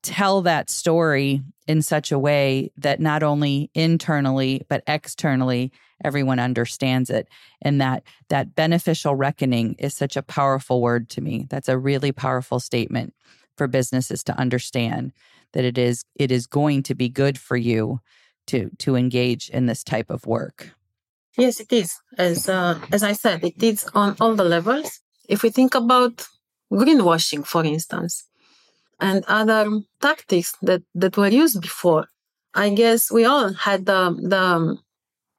tell 0.03 0.41
that 0.41 0.69
story 0.69 1.41
in 1.67 1.81
such 1.81 2.11
a 2.11 2.19
way 2.19 2.71
that 2.77 2.99
not 2.99 3.23
only 3.23 3.69
internally 3.73 4.65
but 4.67 4.83
externally 4.87 5.71
everyone 6.03 6.39
understands 6.39 7.09
it 7.09 7.27
and 7.61 7.79
that 7.79 8.03
that 8.29 8.55
beneficial 8.55 9.15
reckoning 9.15 9.75
is 9.77 9.93
such 9.93 10.17
a 10.17 10.23
powerful 10.23 10.81
word 10.81 11.09
to 11.09 11.21
me 11.21 11.45
that's 11.49 11.69
a 11.69 11.77
really 11.77 12.11
powerful 12.11 12.59
statement 12.59 13.13
for 13.55 13.67
businesses 13.67 14.23
to 14.23 14.37
understand 14.39 15.11
that 15.53 15.65
it 15.65 15.77
is 15.77 16.03
it 16.15 16.31
is 16.31 16.47
going 16.47 16.83
to 16.83 16.95
be 16.95 17.09
good 17.09 17.37
for 17.37 17.57
you 17.57 17.99
to 18.47 18.69
to 18.79 18.95
engage 18.95 19.49
in 19.49 19.65
this 19.65 19.83
type 19.83 20.09
of 20.09 20.25
work. 20.25 20.71
Yes, 21.37 21.59
it 21.59 21.71
is. 21.71 21.97
As 22.17 22.49
uh, 22.49 22.79
as 22.91 23.03
I 23.03 23.13
said, 23.13 23.43
it 23.43 23.61
is 23.61 23.87
on 23.93 24.15
all 24.19 24.35
the 24.35 24.43
levels. 24.43 24.99
If 25.29 25.43
we 25.43 25.49
think 25.49 25.75
about 25.75 26.27
greenwashing, 26.71 27.45
for 27.45 27.63
instance, 27.63 28.25
and 29.01 29.25
other 29.27 29.81
tactics 29.99 30.55
that, 30.61 30.83
that 30.95 31.17
were 31.17 31.27
used 31.27 31.59
before, 31.59 32.07
I 32.53 32.69
guess 32.69 33.11
we 33.11 33.25
all 33.25 33.51
had 33.51 33.85
the, 33.85 34.15
the 34.21 34.77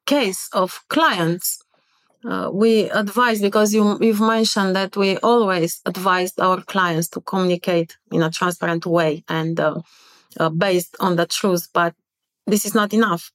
case 0.06 0.48
of 0.52 0.80
clients. 0.88 1.62
Uh, 2.24 2.50
we 2.52 2.90
advise 2.90 3.40
because 3.40 3.72
you, 3.72 3.98
you've 4.00 4.20
mentioned 4.20 4.76
that 4.76 4.96
we 4.96 5.16
always 5.18 5.80
advised 5.86 6.40
our 6.40 6.60
clients 6.62 7.08
to 7.08 7.20
communicate 7.20 7.96
in 8.10 8.22
a 8.22 8.30
transparent 8.30 8.84
way 8.86 9.24
and 9.28 9.58
uh, 9.58 9.80
uh, 10.38 10.48
based 10.48 10.96
on 11.00 11.16
the 11.16 11.26
truth, 11.26 11.68
but 11.72 11.94
this 12.46 12.64
is 12.64 12.74
not 12.74 12.92
enough. 12.92 13.30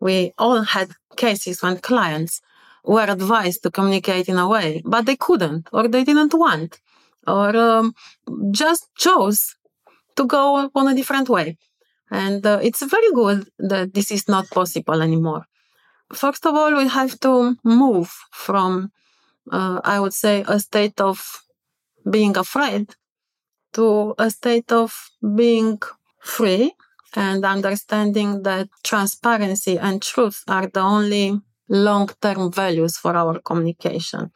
We 0.00 0.32
all 0.38 0.62
had 0.62 0.90
cases 1.16 1.62
when 1.62 1.78
clients 1.78 2.40
were 2.84 3.06
advised 3.08 3.62
to 3.64 3.70
communicate 3.70 4.28
in 4.28 4.38
a 4.38 4.48
way, 4.48 4.82
but 4.84 5.06
they 5.06 5.16
couldn't, 5.16 5.68
or 5.72 5.88
they 5.88 6.04
didn't 6.04 6.34
want, 6.34 6.80
or 7.26 7.56
um, 7.56 7.94
just 8.52 8.88
chose 8.96 9.56
to 10.18 10.26
go 10.26 10.70
on 10.74 10.88
a 10.88 10.94
different 10.94 11.28
way. 11.28 11.56
And 12.10 12.44
uh, 12.44 12.58
it's 12.62 12.82
very 12.96 13.10
good 13.12 13.48
that 13.58 13.94
this 13.94 14.10
is 14.10 14.28
not 14.28 14.50
possible 14.50 15.00
anymore. 15.08 15.44
First 16.12 16.46
of 16.46 16.54
all, 16.54 16.72
we 16.76 16.88
have 16.88 17.14
to 17.20 17.56
move 17.64 18.10
from, 18.32 18.90
uh, 19.52 19.80
I 19.84 20.00
would 20.00 20.14
say, 20.24 20.44
a 20.48 20.58
state 20.58 21.00
of 21.00 21.16
being 22.10 22.36
afraid 22.36 22.84
to 23.74 24.14
a 24.18 24.30
state 24.30 24.72
of 24.72 24.90
being 25.42 25.78
free 26.20 26.72
and 27.14 27.44
understanding 27.44 28.42
that 28.42 28.68
transparency 28.82 29.78
and 29.78 30.02
truth 30.02 30.42
are 30.48 30.66
the 30.66 30.80
only 30.80 31.26
long-term 31.68 32.50
values 32.52 32.96
for 32.96 33.14
our 33.14 33.38
communication. 33.40 34.30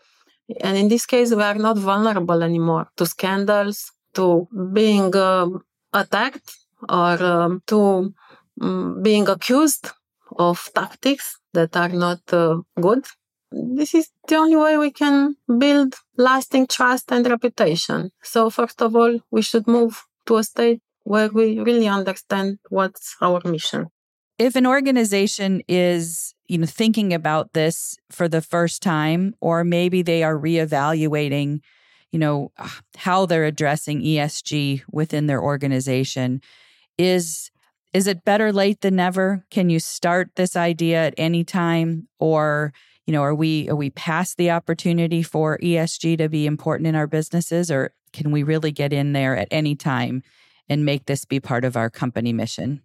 And 0.61 0.77
in 0.77 0.88
this 0.88 1.07
case, 1.07 1.31
we 1.35 1.42
are 1.42 1.55
not 1.68 1.79
vulnerable 1.79 2.42
anymore 2.42 2.87
to 2.99 3.07
scandals, 3.07 3.90
to 4.14 4.47
being 4.73 5.14
uh, 5.16 5.49
attacked, 5.92 6.57
or 6.88 7.22
um, 7.22 7.62
to 7.66 8.14
um, 8.61 9.02
being 9.02 9.28
accused 9.28 9.90
of 10.38 10.70
tactics 10.74 11.38
that 11.52 11.76
are 11.76 11.88
not 11.88 12.20
uh, 12.33 12.59
good. 12.81 13.05
This 13.50 13.94
is 13.94 14.09
the 14.28 14.37
only 14.37 14.57
way 14.57 14.78
we 14.78 14.90
can 14.90 15.37
build 15.59 15.94
lasting 16.16 16.66
trust 16.68 17.12
and 17.12 17.26
reputation. 17.26 18.11
So, 18.22 18.48
first 18.48 18.81
of 18.81 18.96
all, 18.96 19.20
we 19.31 19.42
should 19.42 19.66
move 19.66 20.05
to 20.26 20.37
a 20.37 20.44
state 20.44 20.81
where 21.05 21.28
we 21.28 21.59
really 21.61 21.88
understand 21.88 22.59
what's 22.70 23.16
our 23.20 23.40
mission. 23.44 23.88
If 24.38 24.57
an 24.57 24.66
organization 24.66 25.62
is, 25.68 26.35
you 26.48 26.59
know, 26.59 26.66
thinking 26.66 27.12
about 27.12 27.52
this 27.52 27.98
for 28.11 28.28
the 28.28 28.40
first 28.40 28.83
time, 28.83 29.35
or 29.40 29.64
maybe 29.64 30.02
they 30.02 30.22
are 30.22 30.38
reevaluating, 30.38 31.61
you 32.12 32.18
know, 32.18 32.53
how 32.96 33.27
they're 33.27 33.46
addressing 33.46 34.03
ESG 34.03 34.83
within 34.90 35.27
their 35.27 35.42
organization, 35.42 36.40
is 36.98 37.51
is 37.92 38.07
it 38.07 38.25
better 38.25 38.53
late 38.53 38.81
than 38.81 38.96
never? 38.96 39.44
Can 39.51 39.68
you 39.68 39.79
start 39.79 40.31
this 40.37 40.57
idea 40.57 41.07
at 41.07 41.14
any 41.16 41.44
time, 41.44 42.09
or 42.18 42.72
you 43.07 43.12
know, 43.12 43.22
are 43.22 43.35
we 43.35 43.68
are 43.68 43.77
we 43.77 43.90
past 43.90 44.37
the 44.37 44.51
opportunity 44.51 45.22
for 45.22 45.59
ESG 45.59 46.18
to 46.18 46.29
be 46.29 46.46
important 46.46 46.87
in 46.87 46.94
our 46.94 47.07
businesses, 47.07 47.70
or 47.70 47.92
can 48.12 48.31
we 48.31 48.42
really 48.42 48.72
get 48.72 48.92
in 48.92 49.12
there 49.12 49.37
at 49.37 49.48
any 49.51 49.75
time 49.75 50.22
and 50.68 50.85
make 50.85 51.07
this 51.07 51.25
be 51.25 51.40
part 51.40 51.64
of 51.64 51.77
our 51.77 51.90
company 51.90 52.33
mission? 52.33 52.83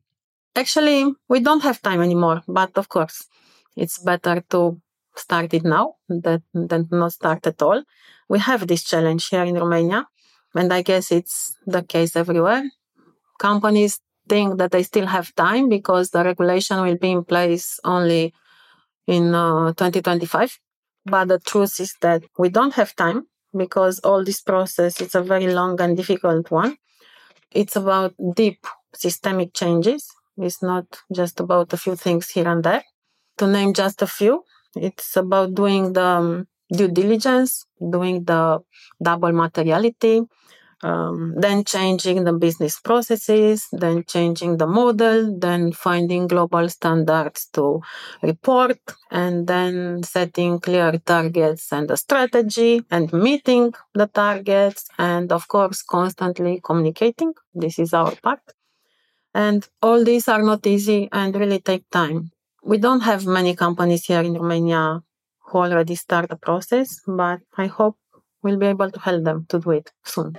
Actually, 0.55 1.13
we 1.27 1.39
don't 1.39 1.63
have 1.63 1.81
time 1.81 2.01
anymore, 2.01 2.41
but 2.47 2.77
of 2.77 2.89
course, 2.89 3.27
it's 3.75 3.99
better 3.99 4.41
to 4.49 4.81
start 5.15 5.53
it 5.53 5.63
now 5.63 5.95
than, 6.09 6.41
than 6.53 6.87
not 6.91 7.13
start 7.13 7.45
at 7.45 7.61
all. 7.61 7.83
We 8.29 8.39
have 8.39 8.67
this 8.67 8.83
challenge 8.83 9.29
here 9.29 9.43
in 9.43 9.55
Romania, 9.55 10.07
and 10.55 10.73
I 10.73 10.81
guess 10.81 11.11
it's 11.11 11.55
the 11.65 11.83
case 11.83 12.15
everywhere. 12.15 12.63
Companies 13.39 13.99
think 14.27 14.57
that 14.57 14.71
they 14.71 14.83
still 14.83 15.05
have 15.07 15.33
time 15.35 15.69
because 15.69 16.09
the 16.09 16.23
regulation 16.23 16.81
will 16.81 16.97
be 16.97 17.11
in 17.11 17.23
place 17.23 17.79
only 17.83 18.33
in 19.07 19.33
uh, 19.33 19.73
2025. 19.73 20.59
But 21.05 21.29
the 21.29 21.39
truth 21.39 21.79
is 21.79 21.95
that 22.01 22.23
we 22.37 22.49
don't 22.49 22.73
have 22.73 22.95
time 22.95 23.27
because 23.55 23.99
all 23.99 24.23
this 24.23 24.41
process 24.41 24.99
is 24.99 25.15
a 25.15 25.21
very 25.21 25.53
long 25.53 25.79
and 25.79 25.95
difficult 25.95 26.51
one. 26.51 26.77
It's 27.51 27.75
about 27.75 28.13
deep 28.35 28.65
systemic 28.93 29.53
changes. 29.53 30.07
It's 30.37 30.61
not 30.61 30.85
just 31.13 31.39
about 31.39 31.73
a 31.73 31.77
few 31.77 31.95
things 31.95 32.29
here 32.29 32.47
and 32.47 32.63
there. 32.63 32.83
To 33.37 33.47
name 33.47 33.73
just 33.73 34.01
a 34.01 34.07
few, 34.07 34.43
it's 34.75 35.15
about 35.15 35.53
doing 35.55 35.93
the 35.93 36.03
um, 36.03 36.47
due 36.71 36.89
diligence, 36.89 37.65
doing 37.79 38.23
the 38.23 38.59
double 39.01 39.31
materiality, 39.31 40.21
um, 40.83 41.33
then 41.37 41.63
changing 41.63 42.23
the 42.23 42.33
business 42.33 42.79
processes, 42.79 43.67
then 43.71 44.03
changing 44.03 44.57
the 44.57 44.67
model, 44.67 45.37
then 45.39 45.71
finding 45.71 46.27
global 46.27 46.69
standards 46.69 47.47
to 47.53 47.81
report, 48.21 48.79
and 49.09 49.47
then 49.47 50.03
setting 50.03 50.59
clear 50.59 50.91
targets 50.99 51.71
and 51.73 51.89
a 51.89 51.97
strategy 51.97 52.83
and 52.91 53.11
meeting 53.11 53.73
the 53.93 54.07
targets, 54.07 54.87
and 54.97 55.31
of 55.31 55.47
course, 55.47 55.81
constantly 55.81 56.61
communicating. 56.63 57.33
This 57.53 57.79
is 57.79 57.93
our 57.93 58.15
part. 58.15 58.41
And 59.33 59.67
all 59.81 60.03
these 60.03 60.27
are 60.27 60.41
not 60.41 60.65
easy 60.65 61.09
and 61.11 61.35
really 61.35 61.59
take 61.59 61.89
time. 61.89 62.31
We 62.63 62.77
don't 62.77 63.01
have 63.01 63.25
many 63.25 63.55
companies 63.55 64.05
here 64.05 64.21
in 64.21 64.33
Romania 64.33 65.03
who 65.47 65.59
already 65.59 65.95
start 65.95 66.29
the 66.29 66.35
process, 66.35 67.01
but 67.07 67.39
I 67.57 67.67
hope 67.67 67.97
we'll 68.43 68.57
be 68.57 68.67
able 68.67 68.91
to 68.91 68.99
help 68.99 69.23
them 69.23 69.45
to 69.49 69.59
do 69.59 69.71
it 69.71 69.91
soon. 70.05 70.37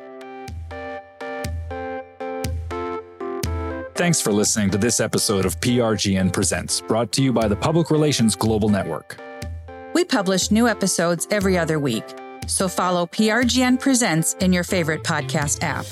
Thanks 3.95 4.21
for 4.21 4.33
listening 4.33 4.71
to 4.71 4.79
this 4.79 5.01
episode 5.01 5.45
of 5.45 5.59
PRGN 5.61 6.33
Presents, 6.33 6.81
brought 6.83 7.11
to 7.13 7.23
you 7.23 7.33
by 7.33 7.49
the 7.49 7.57
Public 7.57 7.91
Relations 7.91 8.37
Global 8.37 8.69
Network. 8.69 9.19
We 9.93 10.05
publish 10.05 10.53
new 10.53 10.69
episodes 10.69 11.27
every 11.33 11.59
other 11.59 11.81
week, 11.81 12.05
so 12.47 12.69
follow 12.69 13.07
PRGN 13.07 13.81
Presents 13.81 14.35
in 14.35 14.53
your 14.53 14.63
favorite 14.63 15.03
podcast 15.03 15.65
app. 15.65 15.87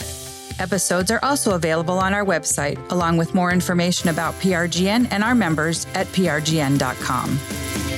Episodes 0.61 1.11
are 1.11 1.19
also 1.25 1.57
available 1.57 1.99
on 1.99 2.15
our 2.15 2.25
website, 2.25 2.79
along 2.93 3.17
with 3.17 3.35
more 3.35 3.53
information 3.53 4.09
about 4.09 4.35
PRGN 4.35 5.09
and 5.11 5.25
our 5.25 5.35
members 5.35 5.87
at 5.95 6.07
prgn.com. 6.09 7.96